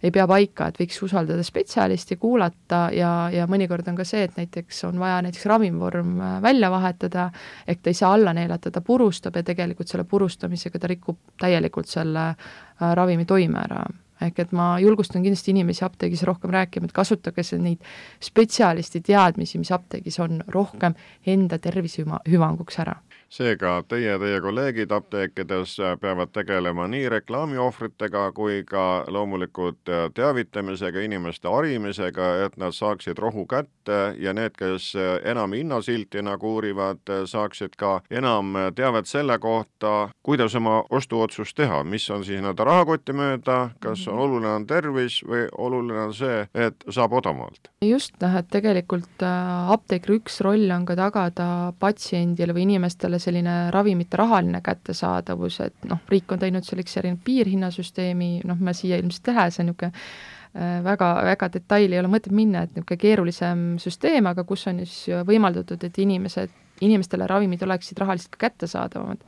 ei 0.03 0.13
pea 0.15 0.29
paika, 0.31 0.69
et 0.69 0.79
võiks 0.79 1.01
usaldada 1.03 1.43
spetsialisti, 1.43 2.19
kuulata 2.23 2.85
ja, 2.95 3.13
ja 3.35 3.49
mõnikord 3.51 3.89
on 3.91 3.99
ka 3.99 4.07
see, 4.07 4.29
et 4.29 4.37
näiteks 4.39 4.85
on 4.87 5.01
vaja 5.03 5.23
näiteks 5.27 5.47
ravimvorm 5.51 6.19
äh, 6.21 6.35
välja 6.45 6.71
vahetada, 6.75 7.29
ehk 7.67 7.83
ta 7.83 7.93
ei 7.93 7.99
saa 7.99 8.13
alla 8.17 8.35
neelata, 8.37 8.73
ta 8.75 8.85
purustab 8.85 9.39
ja 9.41 9.47
tegelikult 9.47 9.91
selle 9.91 10.07
purustamisega 10.09 10.79
ta 10.79 10.93
rikub 10.93 11.19
täielikult 11.41 11.91
selle 11.91 12.33
ravimi 12.79 13.25
toime 13.27 13.59
ära 13.65 13.83
ehk 14.21 14.39
et 14.45 14.53
ma 14.53 14.71
julgustan 14.83 15.23
kindlasti 15.23 15.55
inimesi 15.55 15.85
apteegis 15.87 16.23
rohkem 16.29 16.51
rääkima, 16.55 16.89
et 16.89 16.97
kasutage 16.97 17.45
neid 17.59 17.85
spetsialisti 18.21 19.01
teadmisi, 19.01 19.59
mis 19.59 19.73
apteegis 19.73 20.19
on, 20.21 20.43
rohkem 20.55 20.97
enda 21.27 21.59
tervise 21.59 22.05
hüvanguks 22.29 22.81
ära 22.83 22.97
seega 23.29 23.83
teie 23.89 24.17
teie 24.19 24.41
kolleegid 24.41 24.93
apteekides 24.93 25.77
peavad 26.01 26.33
tegelema 26.33 26.87
nii 26.89 27.09
reklaamiohvritega 27.13 28.25
kui 28.37 28.63
ka 28.69 29.05
loomulikult 29.09 29.91
teavitamisega, 30.15 31.03
inimeste 31.05 31.49
harimisega, 31.49 32.29
et 32.47 32.57
nad 32.57 32.73
saaksid 32.73 33.19
rohu 33.19 33.45
kätte 33.47 33.99
ja 34.19 34.33
need, 34.37 34.57
kes 34.59 34.93
enam 35.29 35.53
hinnasilti 35.53 36.23
nagu 36.25 36.55
uurivad, 36.57 37.05
saaksid 37.29 37.77
ka 37.77 37.99
enam 38.11 38.57
teavet 38.75 39.07
selle 39.07 39.39
kohta, 39.39 40.09
kuidas 40.23 40.57
oma 40.59 40.81
ostuotsust 40.91 41.57
teha, 41.57 41.83
mis 41.85 42.09
on 42.11 42.25
siis 42.25 42.41
nii-öelda 42.41 42.65
rahakoti 42.65 43.13
mööda, 43.17 43.59
kas 43.85 44.07
on 44.09 44.23
oluline 44.25 44.55
on 44.55 44.67
tervis 44.69 45.21
või 45.27 45.47
oluline 45.59 46.07
on 46.09 46.15
see, 46.17 46.47
et 46.55 46.89
saab 46.89 47.17
odavamalt? 47.21 47.71
just, 47.85 48.17
noh, 48.23 48.35
et 48.41 48.49
tegelikult 48.53 49.23
äh, 49.25 49.71
apteekri 49.75 50.19
üks 50.19 50.41
roll 50.45 50.71
on 50.75 50.87
ka 50.89 50.97
tagada 50.99 51.49
patsiendile 51.81 52.57
või 52.57 52.67
inimestele 52.67 53.18
inimestele 53.19 53.39
selline 53.43 53.71
ravimite 53.71 54.17
rahaline 54.17 54.61
kättesaadavus, 54.63 55.61
et 55.61 55.87
noh, 55.89 56.01
riik 56.09 56.31
on 56.33 56.39
teinud 56.39 56.65
selleks 56.65 56.97
erinev 57.01 57.21
piirhinnasüsteemi, 57.25 58.43
noh, 58.47 58.59
ma 58.61 58.73
siia 58.73 58.99
ilmselt 58.99 59.29
ei 59.29 59.35
lähe, 59.35 59.51
see 59.51 59.63
on 59.63 59.71
niisugune 59.71 59.93
äh, 59.93 60.85
väga, 60.85 61.11
väga 61.25 61.51
detaili 61.53 61.97
ei 61.97 62.01
ole 62.01 62.09
mõtet 62.09 62.33
minna, 62.33 62.65
et 62.65 62.75
niisugune 62.75 62.99
keerulisem 62.99 63.65
süsteem, 63.79 64.27
aga 64.27 64.45
kus 64.45 64.67
on 64.69 64.83
siis 64.85 65.23
võimaldatud, 65.27 65.85
et 65.85 65.99
inimesed, 65.99 66.51
inimestele 66.81 67.27
ravimid 67.27 67.63
oleksid 67.63 67.99
rahaliselt 67.99 68.37
ka 68.37 68.49
kättesaadavamad. 68.49 69.25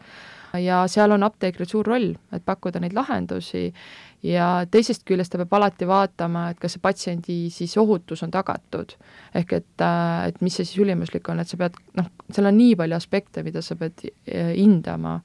ja 0.58 0.84
seal 0.90 1.12
on 1.12 1.22
apteekril 1.22 1.66
suur 1.66 1.86
roll, 1.86 2.14
et 2.32 2.44
pakkuda 2.44 2.80
neid 2.80 2.94
lahendusi 2.94 3.72
ja 4.22 4.48
teisest 4.70 5.04
küljest 5.08 5.32
ta 5.32 5.40
peab 5.40 5.54
alati 5.60 5.88
vaatama, 5.88 6.50
et 6.52 6.60
kas 6.60 6.76
see 6.76 6.82
patsiendi 6.84 7.38
siis 7.52 7.76
ohutus 7.80 8.22
on 8.26 8.30
tagatud. 8.30 8.96
ehk 9.34 9.52
et, 9.52 9.80
äh, 9.80 10.28
et 10.28 10.40
mis 10.40 10.54
see 10.54 10.64
siis 10.64 10.82
ülimuslik 10.84 11.28
on, 11.28 11.40
et 11.40 11.48
sa 11.48 11.56
pead, 11.56 11.78
noh, 11.96 12.10
seal 12.30 12.46
on 12.46 12.56
nii 12.56 12.76
palju 12.76 12.96
aspekte, 12.96 13.42
mida 13.42 13.62
sa 13.62 13.76
pead 13.76 14.04
äh, 14.04 14.52
hindama, 14.56 15.20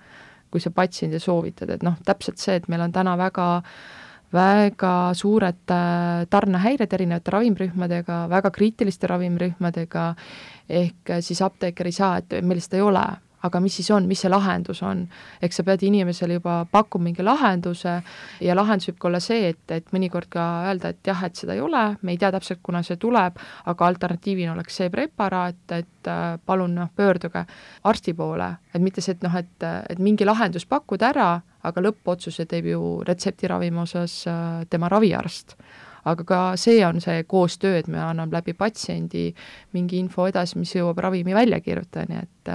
kui 0.52 0.62
sa 0.62 0.72
patsiendile 0.72 1.20
soovitad, 1.20 1.70
et 1.70 1.84
noh, 1.84 1.98
täpselt 2.06 2.40
see, 2.40 2.56
et 2.56 2.68
meil 2.68 2.82
on 2.82 2.92
täna 2.92 3.18
väga 3.18 3.48
väga 4.36 5.14
suured 5.16 5.72
äh, 5.72 6.26
tarnehäired 6.30 6.94
erinevate 6.94 7.32
ravimrühmadega, 7.32 8.26
väga 8.30 8.52
kriitiliste 8.52 9.08
ravimrühmadega, 9.08 10.08
ehk 10.70 11.14
siis 11.22 11.42
apteeker 11.46 11.88
ei 11.88 11.96
saa, 11.96 12.18
et 12.18 12.42
meil 12.44 12.60
seda 12.60 12.80
ei 12.80 12.84
ole, 12.84 13.06
aga 13.46 13.62
mis 13.64 13.78
siis 13.80 13.90
on, 13.94 14.08
mis 14.10 14.22
see 14.24 14.32
lahendus 14.32 14.82
on. 14.86 15.06
eks 15.44 15.60
sa 15.60 15.66
pead 15.68 15.84
inimesele 15.86 16.40
juba 16.40 16.58
pakkuma 16.72 17.10
mingi 17.10 17.24
lahenduse 17.26 17.96
ja 18.42 18.56
lahendus 18.58 18.90
võib 18.90 19.00
ka 19.02 19.10
olla 19.10 19.22
see, 19.24 19.52
et, 19.54 19.64
et 19.72 19.94
mõnikord 19.96 20.30
ka 20.32 20.46
öelda, 20.70 20.94
et 20.94 21.12
jah, 21.12 21.24
et 21.28 21.36
seda 21.38 21.56
ei 21.56 21.64
ole, 21.64 21.84
me 22.02 22.16
ei 22.16 22.22
tea 22.22 22.32
täpselt, 22.36 22.62
kuna 22.66 22.84
see 22.86 23.00
tuleb, 23.02 23.40
aga 23.72 23.90
alternatiivina 23.92 24.54
oleks 24.56 24.82
see 24.82 24.92
preparaat, 24.94 25.64
et 25.78 26.12
äh, 26.12 26.28
palun 26.46 26.76
noh, 26.80 26.92
pöörduge 26.96 27.46
arsti 27.84 28.16
poole, 28.18 28.52
et 28.74 28.82
mitte 28.82 29.04
see, 29.06 29.18
et 29.18 29.26
noh, 29.26 29.40
et, 29.40 29.68
et 29.90 30.02
mingi 30.02 30.28
lahendus 30.28 30.68
pakkuda 30.70 31.12
ära, 31.14 31.32
aga 31.66 31.82
lõppotsuse 31.82 32.46
teeb 32.50 32.70
ju 32.74 32.82
retseptiravimi 33.08 33.84
osas 33.86 34.24
äh, 34.30 34.64
tema 34.70 34.90
raviarst 34.92 35.58
aga 36.06 36.24
ka 36.24 36.40
see 36.60 36.84
on 36.86 37.02
see 37.02 37.24
koostöö, 37.28 37.80
et 37.80 37.88
me 37.90 38.00
anname 38.02 38.38
läbi 38.38 38.54
patsiendi 38.54 39.32
mingi 39.74 39.98
info 40.00 40.28
edasi, 40.30 40.60
mis 40.62 40.76
jõuab 40.76 41.02
ravimi 41.02 41.34
väljakirjutajani, 41.34 42.22
et 42.22 42.52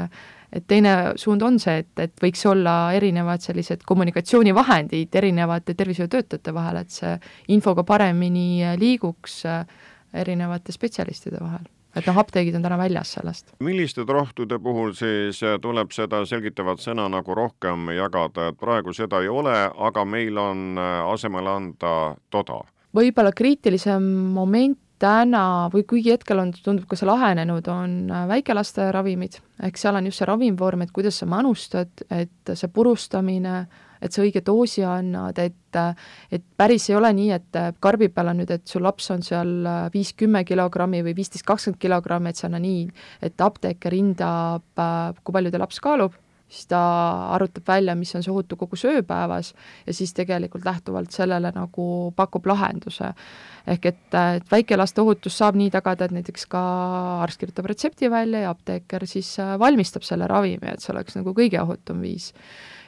et 0.53 0.67
teine 0.67 0.95
suund 1.21 1.43
on 1.47 1.59
see, 1.63 1.83
et, 1.85 1.93
et 2.03 2.23
võiks 2.23 2.45
olla 2.51 2.93
erinevad 2.97 3.43
sellised 3.45 3.85
kommunikatsioonivahendid 3.87 5.15
erinevate 5.23 5.75
tervishoiutöötajate 5.79 6.55
vahel, 6.55 6.83
et 6.83 6.95
see 6.95 7.17
info 7.55 7.75
ka 7.79 7.87
paremini 7.87 8.77
liiguks 8.81 9.45
äh, 9.47 9.67
erinevate 10.25 10.73
spetsialistide 10.75 11.39
vahel 11.41 11.69
et 11.97 12.07
noh, 12.07 12.19
apteegid 12.23 12.55
on 12.55 12.65
täna 12.65 12.79
väljas 12.79 13.15
sellest. 13.17 13.55
milliste 13.67 14.05
rohtude 14.09 14.59
puhul 14.63 14.93
siis 14.99 15.41
tuleb 15.63 15.95
seda 15.95 16.23
selgitavat 16.27 16.83
sõna 16.83 17.09
nagu 17.11 17.35
rohkem 17.35 17.91
jagada, 17.97 18.51
et 18.51 18.61
praegu 18.61 18.95
seda 18.97 19.23
ei 19.25 19.29
ole, 19.29 19.57
aga 19.89 20.05
meil 20.05 20.39
on 20.39 20.79
äh, 20.79 21.01
asemele 21.11 21.57
anda 21.57 21.95
toda? 22.31 22.63
võib-olla 22.97 23.33
kriitilisem 23.37 24.07
moment 24.35 24.79
täna 25.01 25.45
või 25.73 25.85
kuigi 25.89 26.13
hetkel 26.15 26.43
on, 26.43 26.53
tundub 26.53 26.89
ka 26.91 26.99
see 26.99 27.09
lahenenud, 27.09 27.69
on 27.73 27.95
äh, 28.13 28.27
väikelaste 28.31 28.91
ravimid, 28.95 29.39
ehk 29.65 29.79
seal 29.81 29.99
on 29.99 30.09
just 30.09 30.21
see 30.21 30.29
ravimvorm, 30.29 30.85
et 30.85 30.93
kuidas 30.97 31.21
sa 31.23 31.29
manustad, 31.31 32.05
et 32.13 32.53
see 32.53 32.73
purustamine, 32.75 33.63
et 34.01 34.13
sa 34.13 34.23
õige 34.25 34.43
doosi 34.45 34.85
annad, 34.87 35.39
et 35.39 35.57
et 36.35 36.43
päris 36.59 36.89
ei 36.91 36.97
ole 36.99 37.13
nii, 37.15 37.29
et 37.31 37.59
karbi 37.79 38.09
peal 38.11 38.33
on 38.33 38.41
nüüd, 38.41 38.51
et 38.51 38.67
su 38.67 38.81
laps 38.83 39.13
on 39.15 39.21
seal 39.23 39.69
viis-kümme 39.95 40.43
kilogrammi 40.49 41.05
või 41.07 41.15
viisteist, 41.15 41.47
kakskümmend 41.47 41.79
kilogrammi, 41.85 42.33
et 42.33 42.41
see 42.41 42.49
on 42.49 42.59
nii, 42.59 42.89
et 43.23 43.45
apteeker 43.47 43.95
hindab, 43.95 44.67
kui 45.23 45.37
palju 45.37 45.55
ta 45.55 45.63
laps 45.63 45.79
kaalub 45.85 46.19
siis 46.51 46.67
ta 46.67 46.81
arvutab 47.35 47.69
välja, 47.69 47.95
mis 47.95 48.15
on 48.19 48.25
see 48.27 48.33
ohutu 48.33 48.57
kogus 48.59 48.83
ööpäevas 48.89 49.53
ja 49.87 49.95
siis 49.95 50.13
tegelikult 50.15 50.65
lähtuvalt 50.67 51.15
sellele 51.15 51.53
nagu 51.55 51.87
pakub 52.17 52.47
lahenduse. 52.51 53.13
ehk 53.67 53.87
et, 53.87 54.03
et 54.15 54.51
väikelaste 54.51 55.01
ohutus 55.01 55.39
saab 55.39 55.55
nii 55.61 55.71
tagada, 55.71 56.05
et 56.05 56.17
näiteks 56.17 56.47
ka 56.51 56.63
arst 57.23 57.41
kirjutab 57.41 57.71
retsepti 57.71 58.11
välja 58.11 58.41
ja 58.41 58.51
apteeker 58.51 59.07
siis 59.07 59.39
äh, 59.39 59.59
valmistab 59.59 60.03
selle 60.03 60.27
ravimi, 60.27 60.73
et 60.73 60.83
see 60.83 60.93
oleks 60.95 61.17
nagu 61.21 61.35
kõige 61.37 61.63
ohutum 61.63 62.03
viis. 62.03 62.33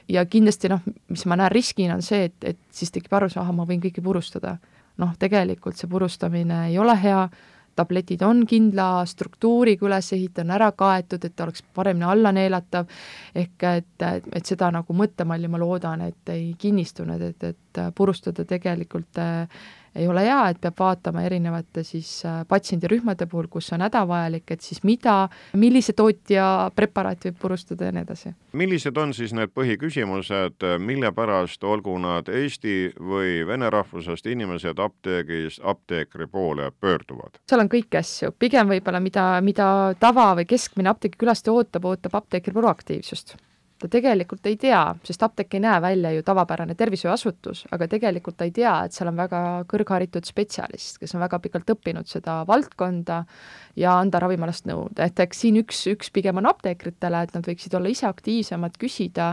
ja 0.08 0.26
kindlasti 0.26 0.68
noh, 0.68 0.82
mis 1.08 1.24
ma 1.26 1.38
näen 1.38 1.52
riskina, 1.52 1.94
on 1.94 2.02
see, 2.02 2.24
et, 2.24 2.38
et 2.44 2.58
siis 2.70 2.90
tekib 2.90 3.14
arusaam, 3.14 3.44
ahah, 3.46 3.54
ma 3.54 3.68
võin 3.68 3.82
kõike 3.82 4.02
purustada. 4.02 4.58
noh, 4.98 5.14
tegelikult 5.18 5.78
see 5.78 5.88
purustamine 5.88 6.66
ei 6.68 6.78
ole 6.78 6.98
hea, 6.98 7.28
tabletid 7.76 8.22
on 8.26 8.44
kindla 8.48 9.04
struktuuriga 9.08 9.86
üles 9.88 10.12
ehitatud, 10.12 10.44
on 10.44 10.54
ära 10.58 10.70
kaetud, 10.76 11.24
et 11.24 11.36
ta 11.36 11.46
oleks 11.46 11.64
paremini 11.74 12.08
alla 12.08 12.32
neelatav, 12.34 12.88
ehk 13.34 13.66
et, 13.70 14.06
et 14.32 14.46
seda 14.46 14.70
nagu 14.74 14.96
mõttemalli 14.96 15.50
ma 15.50 15.60
loodan, 15.62 16.06
et 16.08 16.34
ei 16.34 16.52
kinnistunud, 16.58 17.22
et, 17.30 17.52
et 17.52 17.61
purustada 17.94 18.44
tegelikult 18.48 19.18
äh, 19.18 19.48
ei 19.94 20.08
ole 20.08 20.24
hea, 20.24 20.40
et 20.48 20.60
peab 20.60 20.78
vaatama 20.78 21.22
erinevate 21.26 21.84
siis 21.84 22.10
äh, 22.24 22.42
patsiendirühmade 22.48 23.26
puhul, 23.28 23.48
kus 23.52 23.72
on 23.76 23.84
hädavajalik, 23.84 24.50
et 24.54 24.64
siis 24.64 24.82
mida, 24.88 25.28
millise 25.58 25.92
tootja 25.96 26.70
preparaati 26.76 27.30
võib 27.30 27.40
purustada 27.42 27.90
ja 27.90 27.96
nii 27.96 28.06
edasi. 28.06 28.32
millised 28.56 28.96
on 28.96 29.12
siis 29.14 29.34
need 29.36 29.52
põhiküsimused, 29.54 30.66
mille 30.80 31.12
pärast, 31.12 31.64
olgu 31.64 31.98
nad 32.00 32.28
eesti 32.28 32.94
või 32.98 33.42
vene 33.46 33.70
rahvusest 33.70 34.26
inimesed 34.26 34.80
apteegis 34.80 35.60
apteekri 35.62 36.26
poole 36.26 36.70
pöörduvad? 36.80 37.40
seal 37.48 37.64
on 37.64 37.72
kõiki 37.72 38.00
asju, 38.00 38.32
pigem 38.38 38.72
võib-olla 38.72 39.00
mida, 39.00 39.28
mida 39.44 39.68
tava- 40.00 40.32
või 40.40 40.48
keskmine 40.48 40.92
apteegikülastaja 40.92 41.52
ootab, 41.52 41.84
ootab 41.92 42.20
apteekri 42.22 42.56
proaktiivsust 42.56 43.36
ta 43.82 43.90
tegelikult 43.90 44.46
ei 44.46 44.56
tea, 44.60 44.80
sest 45.06 45.24
apteek 45.26 45.56
ei 45.56 45.62
näe 45.64 45.80
välja 45.82 46.12
ju 46.14 46.22
tavapärane 46.26 46.76
tervishoiuasutus, 46.78 47.64
aga 47.74 47.88
tegelikult 47.90 48.38
ta 48.38 48.46
ei 48.46 48.54
tea, 48.54 48.74
et 48.86 48.94
seal 48.94 49.10
on 49.10 49.18
väga 49.18 49.42
kõrgharitud 49.70 50.28
spetsialist, 50.28 51.00
kes 51.02 51.16
on 51.16 51.24
väga 51.24 51.40
pikalt 51.42 51.74
õppinud 51.74 52.08
seda 52.10 52.42
valdkonda 52.48 53.22
ja 53.78 53.96
anda 53.98 54.20
ravimialast 54.22 54.68
nõu, 54.70 54.86
et 55.00 55.20
eks 55.24 55.44
siin 55.44 55.58
üks, 55.62 55.82
üks 55.90 56.12
pigem 56.14 56.38
on 56.38 56.48
apteekritele, 56.50 57.24
et 57.26 57.36
nad 57.36 57.46
võiksid 57.48 57.74
olla 57.78 57.90
ise 57.92 58.06
aktiivsemad, 58.08 58.76
küsida 58.80 59.32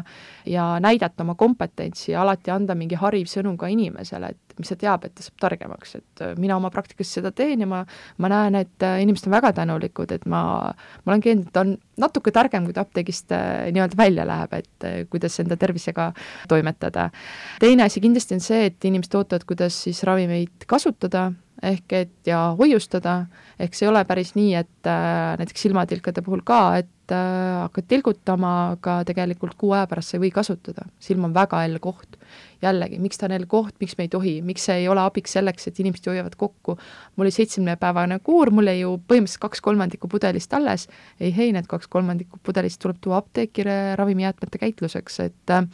ja 0.50 0.72
näidata 0.82 1.25
oma 1.25 1.36
kompetentsi 1.39 2.13
ja 2.13 2.24
alati 2.24 2.53
anda 2.53 2.77
mingi 2.79 2.98
hariv 3.00 3.29
sõnum 3.29 3.58
ka 3.60 3.70
inimesele, 3.72 4.34
et 4.34 4.50
mis 4.60 4.72
ta 4.72 4.77
teab, 4.79 5.06
et 5.08 5.15
ta 5.15 5.24
saab 5.24 5.39
targemaks, 5.44 5.96
et 6.00 6.24
äh, 6.24 6.34
mina 6.39 6.58
oma 6.60 6.72
praktikas 6.74 7.12
seda 7.15 7.32
teen 7.36 7.63
ja 7.63 7.68
ma, 7.70 7.84
ma 8.20 8.32
näen, 8.32 8.58
et 8.60 8.86
äh, 8.86 9.00
inimesed 9.03 9.29
on 9.29 9.36
väga 9.38 9.53
tänulikud, 9.60 10.12
et 10.15 10.25
ma, 10.29 10.41
ma 11.03 11.13
olen 11.13 11.24
kindel, 11.24 11.48
et 11.48 11.56
ta 11.56 11.63
on 11.65 11.75
natuke 12.00 12.34
targem, 12.36 12.68
kui 12.68 12.75
ta 12.75 12.84
apteegist 12.86 13.34
äh, 13.36 13.70
nii-öelda 13.75 14.00
välja 14.00 14.25
läheb, 14.27 14.38
et 14.60 14.88
kuidas 15.10 15.39
enda 15.39 15.58
tervisega 15.60 16.12
toimetada. 16.48 17.10
teine 17.60 17.84
asi 17.84 18.01
kindlasti 18.01 18.38
on 18.38 18.43
see, 18.43 18.65
et 18.69 18.86
inimesed 18.86 19.15
ootavad, 19.15 19.46
kuidas 19.50 19.84
siis 19.84 20.03
ravimeid 20.08 20.67
kasutada, 20.67 21.31
ehk 21.63 21.93
et 21.93 22.29
ja 22.29 22.55
hoiustada, 22.60 23.25
ehk 23.60 23.75
see 23.75 23.88
ei 23.88 23.91
ole 23.91 24.03
päris 24.08 24.36
nii, 24.38 24.53
et 24.55 24.88
äh, 24.88 25.36
näiteks 25.39 25.67
silmatilkade 25.67 26.24
puhul 26.25 26.43
ka, 26.46 26.62
et 26.79 26.88
äh, 26.88 26.99
hakkad 27.15 27.87
tilgutama, 27.89 28.51
aga 28.75 28.99
tegelikult 29.07 29.55
kuu 29.59 29.73
aja 29.77 29.87
pärast 29.89 30.13
sa 30.13 30.17
ei 30.17 30.23
või 30.25 30.31
kasutada, 30.35 30.85
silm 31.01 31.27
on 31.29 31.33
väga 31.35 31.63
hell 31.63 31.79
koht. 31.83 32.17
jällegi, 32.61 32.97
miks 32.99 33.17
ta 33.17 33.29
on 33.29 33.31
hell 33.31 33.47
koht, 33.47 33.75
miks 33.79 33.95
me 33.97 34.03
ei 34.03 34.09
tohi, 34.11 34.33
miks 34.43 34.65
see 34.67 34.81
ei 34.81 34.87
ole 34.91 34.99
abiks 34.99 35.31
selleks, 35.37 35.67
et 35.67 35.79
inimesed 35.79 36.09
hoiavad 36.11 36.35
kokku. 36.35 36.77
mul 37.15 37.25
oli 37.25 37.31
seitsmekümnepäevane 37.31 38.19
kuur, 38.19 38.51
mul 38.51 38.67
jäi 38.67 38.81
ju 38.81 38.97
põhimõtteliselt 39.07 39.45
kaks 39.47 39.61
kolmandikku 39.61 40.11
pudelist 40.11 40.53
alles, 40.53 40.87
ei 41.19 41.31
hei, 41.35 41.51
need 41.55 41.67
kaks 41.67 41.87
kolmandikku 41.87 42.39
pudelist 42.43 42.81
tuleb 42.81 42.99
tuua 43.01 43.23
apteeki 43.23 43.63
ravimijäätmete 43.95 44.57
käitluseks, 44.57 45.19
et 45.19 45.55
äh, 45.55 45.67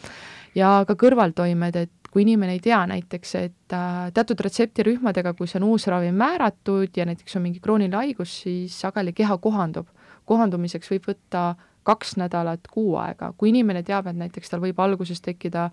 ja 0.55 0.83
ka 0.87 0.95
kõrvaltoimed, 0.99 1.75
et 1.75 2.05
kui 2.15 2.23
inimene 2.23 2.53
ei 2.55 2.61
tea 2.63 2.79
näiteks, 2.87 3.33
et 3.41 3.73
äh, 3.75 4.05
teatud 4.15 4.39
retseptirühmadega, 4.45 5.33
kui 5.35 5.49
see 5.51 5.59
on 5.59 5.67
uus 5.67 5.83
ravim 5.91 6.15
määratud 6.15 6.95
ja 6.95 7.03
näiteks 7.09 7.35
on 7.35 7.43
mingi 7.43 7.59
krooniline 7.59 7.99
haigus, 7.99 8.37
siis 8.45 8.77
sageli 8.85 9.11
keha 9.17 9.35
kohandub. 9.43 9.89
Kohandumiseks 10.25 10.91
võib 10.91 11.09
võtta 11.13 11.47
kaks 11.85 12.15
nädalat, 12.17 12.65
kuu 12.71 12.95
aega, 12.97 13.31
kui 13.37 13.51
inimene 13.51 13.83
teab, 13.85 14.07
et 14.09 14.17
näiteks 14.17 14.49
tal 14.49 14.63
võib 14.63 14.79
alguses 14.81 15.21
tekkida 15.21 15.69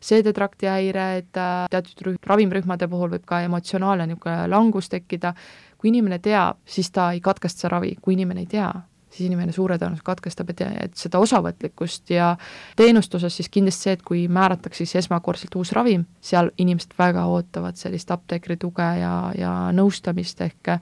seedetrakti 0.00 0.70
häired, 0.70 1.32
äh, 1.36 1.66
teatud 1.72 2.06
rühm, 2.06 2.20
ravimrühmade 2.26 2.88
puhul 2.88 3.12
võib 3.16 3.26
ka 3.28 3.42
emotsionaalne 3.44 4.08
niisugune 4.08 4.46
langus 4.48 4.88
tekkida, 4.88 5.34
kui 5.76 5.92
inimene 5.92 6.18
teab, 6.24 6.62
siis 6.64 6.88
ta 6.94 7.10
ei 7.12 7.20
katkesta 7.24 7.68
ravi, 7.68 7.92
kui 8.00 8.16
inimene 8.16 8.46
ei 8.46 8.48
tea, 8.48 8.70
siis 9.10 9.26
inimene 9.26 9.52
suure 9.52 9.76
tõenäosusega 9.78 10.06
katkestab, 10.06 10.50
et, 10.54 10.64
et 10.86 10.96
seda 10.96 11.20
osavõtlikkust 11.20 12.12
ja 12.14 12.32
teenustuses 12.78 13.36
siis 13.36 13.52
kindlasti 13.52 13.88
see, 13.88 13.96
et 13.98 14.04
kui 14.06 14.26
määratakse 14.32 14.84
siis 14.84 15.02
esmakordselt 15.04 15.56
uus 15.60 15.74
ravim, 15.76 16.06
seal 16.24 16.52
inimesed 16.62 16.94
väga 16.98 17.26
ootavad 17.28 17.76
sellist 17.80 18.10
apteekri 18.14 18.56
tuge 18.60 18.86
ja, 19.02 19.14
ja 19.36 19.54
nõustamist, 19.76 20.40
ehk 20.46 20.76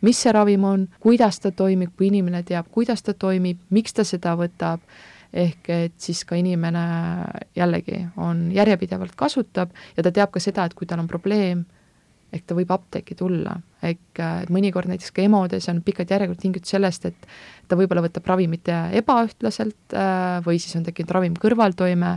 mis 0.00 0.18
see 0.22 0.32
ravim 0.34 0.64
on, 0.64 0.88
kuidas 1.02 1.40
ta 1.42 1.52
toimib, 1.54 1.94
kui 1.96 2.10
inimene 2.12 2.42
teab, 2.46 2.68
kuidas 2.74 3.02
ta 3.02 3.14
toimib, 3.14 3.60
miks 3.74 3.96
ta 3.96 4.04
seda 4.06 4.34
võtab, 4.38 4.84
ehk 5.32 5.68
et 5.74 5.96
siis 6.00 6.22
ka 6.24 6.38
inimene 6.38 6.84
jällegi 7.56 8.04
on 8.16 8.48
järjepidevalt 8.54 9.16
kasutab 9.18 9.74
ja 9.96 10.04
ta 10.04 10.12
teab 10.14 10.32
ka 10.32 10.40
seda, 10.40 10.64
et 10.64 10.76
kui 10.76 10.88
tal 10.88 11.02
on 11.02 11.10
probleem, 11.10 11.66
ehk 12.32 12.44
ta 12.48 12.56
võib 12.56 12.70
apteeki 12.72 13.16
tulla, 13.16 13.54
ehk 13.84 14.20
mõnikord 14.52 14.90
näiteks 14.90 15.12
ka 15.16 15.22
EMO-des 15.24 15.68
on 15.72 15.80
pikad 15.84 16.10
järjekorrad 16.12 16.42
tingitud 16.42 16.68
sellest, 16.68 17.08
et 17.08 17.28
ta 17.68 17.76
võib-olla 17.78 18.04
võtab 18.04 18.28
ravimit 18.28 18.68
ebaühtlaselt 19.00 19.96
äh, 19.96 20.38
või 20.44 20.60
siis 20.60 20.76
on 20.76 20.84
tekkinud 20.84 21.14
ravim 21.16 21.36
kõrvaltoime, 21.40 22.14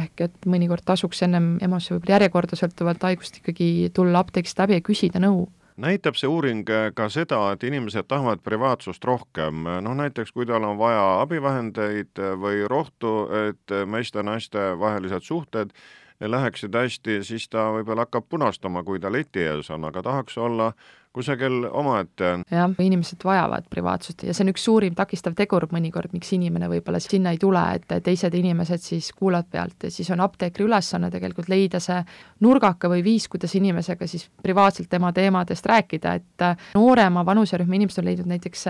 ehk 0.00 0.24
et 0.28 0.48
mõnikord 0.48 0.84
tasuks 0.88 1.24
ennem 1.28 1.54
EMO-sse 1.64 1.96
võib-olla 1.96 2.18
järjekorda 2.18 2.60
sõltuvalt 2.60 3.08
haigust 3.08 3.40
ikkagi 3.42 3.90
tulla 3.96 4.24
apteegist 4.24 4.60
läbi 4.60 4.78
ja 4.80 4.84
küsida 4.84 5.20
nõu 5.20 5.46
näitab 5.80 6.18
see 6.18 6.28
uuring 6.28 6.64
ka 6.94 7.08
seda, 7.12 7.40
et 7.54 7.64
inimesed 7.64 8.08
tahavad 8.08 8.42
privaatsust 8.44 9.04
rohkem, 9.04 9.64
noh 9.84 9.96
näiteks 9.96 10.32
kui 10.36 10.46
tal 10.48 10.66
on 10.68 10.78
vaja 10.78 11.20
abivahendeid 11.22 12.20
või 12.40 12.66
rohtu, 12.68 13.14
et 13.48 13.74
meeste-naiste 13.86 14.74
vahelised 14.80 15.26
suhted 15.26 15.74
läheksid 16.20 16.76
hästi, 16.76 17.22
siis 17.24 17.48
ta 17.48 17.70
võib-olla 17.72 18.04
hakkab 18.04 18.28
punastama, 18.28 18.84
kui 18.84 19.00
ta 19.00 19.12
leti 19.12 19.40
ees 19.40 19.70
on, 19.72 19.86
aga 19.88 20.02
tahaks 20.04 20.36
olla 20.38 20.72
kusagil 21.12 21.64
omaette. 21.70 22.28
jah, 22.50 22.70
inimesed 22.78 23.24
vajavad 23.24 23.66
privaatsust 23.70 24.22
ja 24.22 24.34
see 24.34 24.44
on 24.44 24.52
üks 24.52 24.62
suurim 24.66 24.94
takistav 24.94 25.34
tegur 25.38 25.66
mõnikord, 25.74 26.12
miks 26.14 26.30
inimene 26.36 26.68
võib-olla 26.70 27.00
sinna 27.02 27.32
ei 27.34 27.40
tule, 27.42 27.62
et 27.74 27.88
teised 28.06 28.34
inimesed 28.38 28.82
siis 28.84 29.10
kuulavad 29.18 29.48
pealt 29.50 29.88
ja 29.88 29.90
siis 29.90 30.10
on 30.14 30.22
apteekri 30.22 30.68
ülesanne 30.68 31.10
tegelikult 31.10 31.50
leida 31.50 31.80
see 31.82 31.98
nurgake 32.46 32.90
või 32.92 33.02
viis, 33.06 33.26
kuidas 33.32 33.56
inimesega 33.58 34.06
siis 34.10 34.28
privaatselt 34.42 34.90
tema 34.92 35.10
teemadest 35.16 35.66
rääkida, 35.66 36.14
et 36.20 36.46
noorema 36.78 37.26
vanuserühma 37.26 37.80
inimesed 37.80 38.04
on 38.04 38.10
leidnud 38.10 38.30
näiteks 38.30 38.64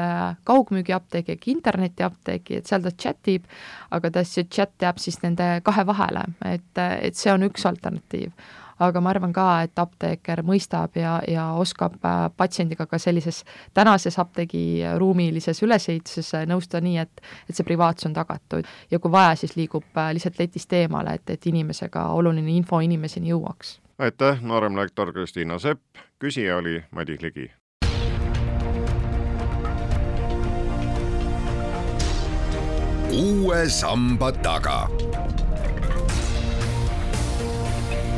kaugmüügiapteegi 0.48 1.36
ehk 1.36 1.46
internetiapteegi, 1.52 2.62
et 2.62 2.72
seal 2.72 2.88
ta 2.88 2.94
chatib, 2.96 3.44
aga 3.92 4.14
ta 4.16 4.24
see 4.24 4.48
chat 4.48 4.72
jääb 4.80 5.02
siis 5.02 5.20
nende 5.22 5.58
kahe 5.66 5.84
vahele, 5.86 6.24
et, 6.54 6.84
et 7.04 7.20
see 7.20 7.32
on 7.36 7.44
üks 7.50 7.68
alternatiiv 7.68 8.32
aga 8.80 9.00
ma 9.00 9.12
arvan 9.12 9.32
ka, 9.36 9.46
et 9.66 9.78
apteeker 9.78 10.42
mõistab 10.46 10.96
ja, 10.98 11.18
ja 11.28 11.50
oskab 11.60 11.98
äh, 12.04 12.22
patsiendiga 12.36 12.86
ka 12.90 12.98
sellises 12.98 13.42
tänases 13.76 14.18
apteegiruumilises 14.22 15.62
ülesehituses 15.66 16.32
äh, 16.38 16.46
nõustuda 16.48 16.82
nii, 16.84 16.96
et 17.04 17.22
et 17.48 17.56
see 17.56 17.66
privaatsus 17.66 18.10
on 18.10 18.16
tagatud 18.16 18.68
ja 18.90 18.98
kui 18.98 19.12
vaja, 19.12 19.36
siis 19.36 19.56
liigub 19.58 19.86
äh, 19.96 20.12
lihtsalt 20.16 20.40
letist 20.40 20.72
eemale, 20.72 21.18
et, 21.20 21.36
et 21.36 21.46
inimesega 21.52 22.08
oluline 22.16 22.56
info 22.56 22.80
inimeseni 22.80 23.32
jõuaks. 23.34 23.78
aitäh, 23.98 24.42
nooremlektor 24.42 25.12
Kristiina 25.12 25.58
Sepp, 25.58 25.82
küsija 26.18 26.56
oli 26.56 26.80
Madis 26.90 27.22
Ligi. 27.22 27.50
uue 33.10 33.68
samba 33.68 34.30
taga 34.32 34.86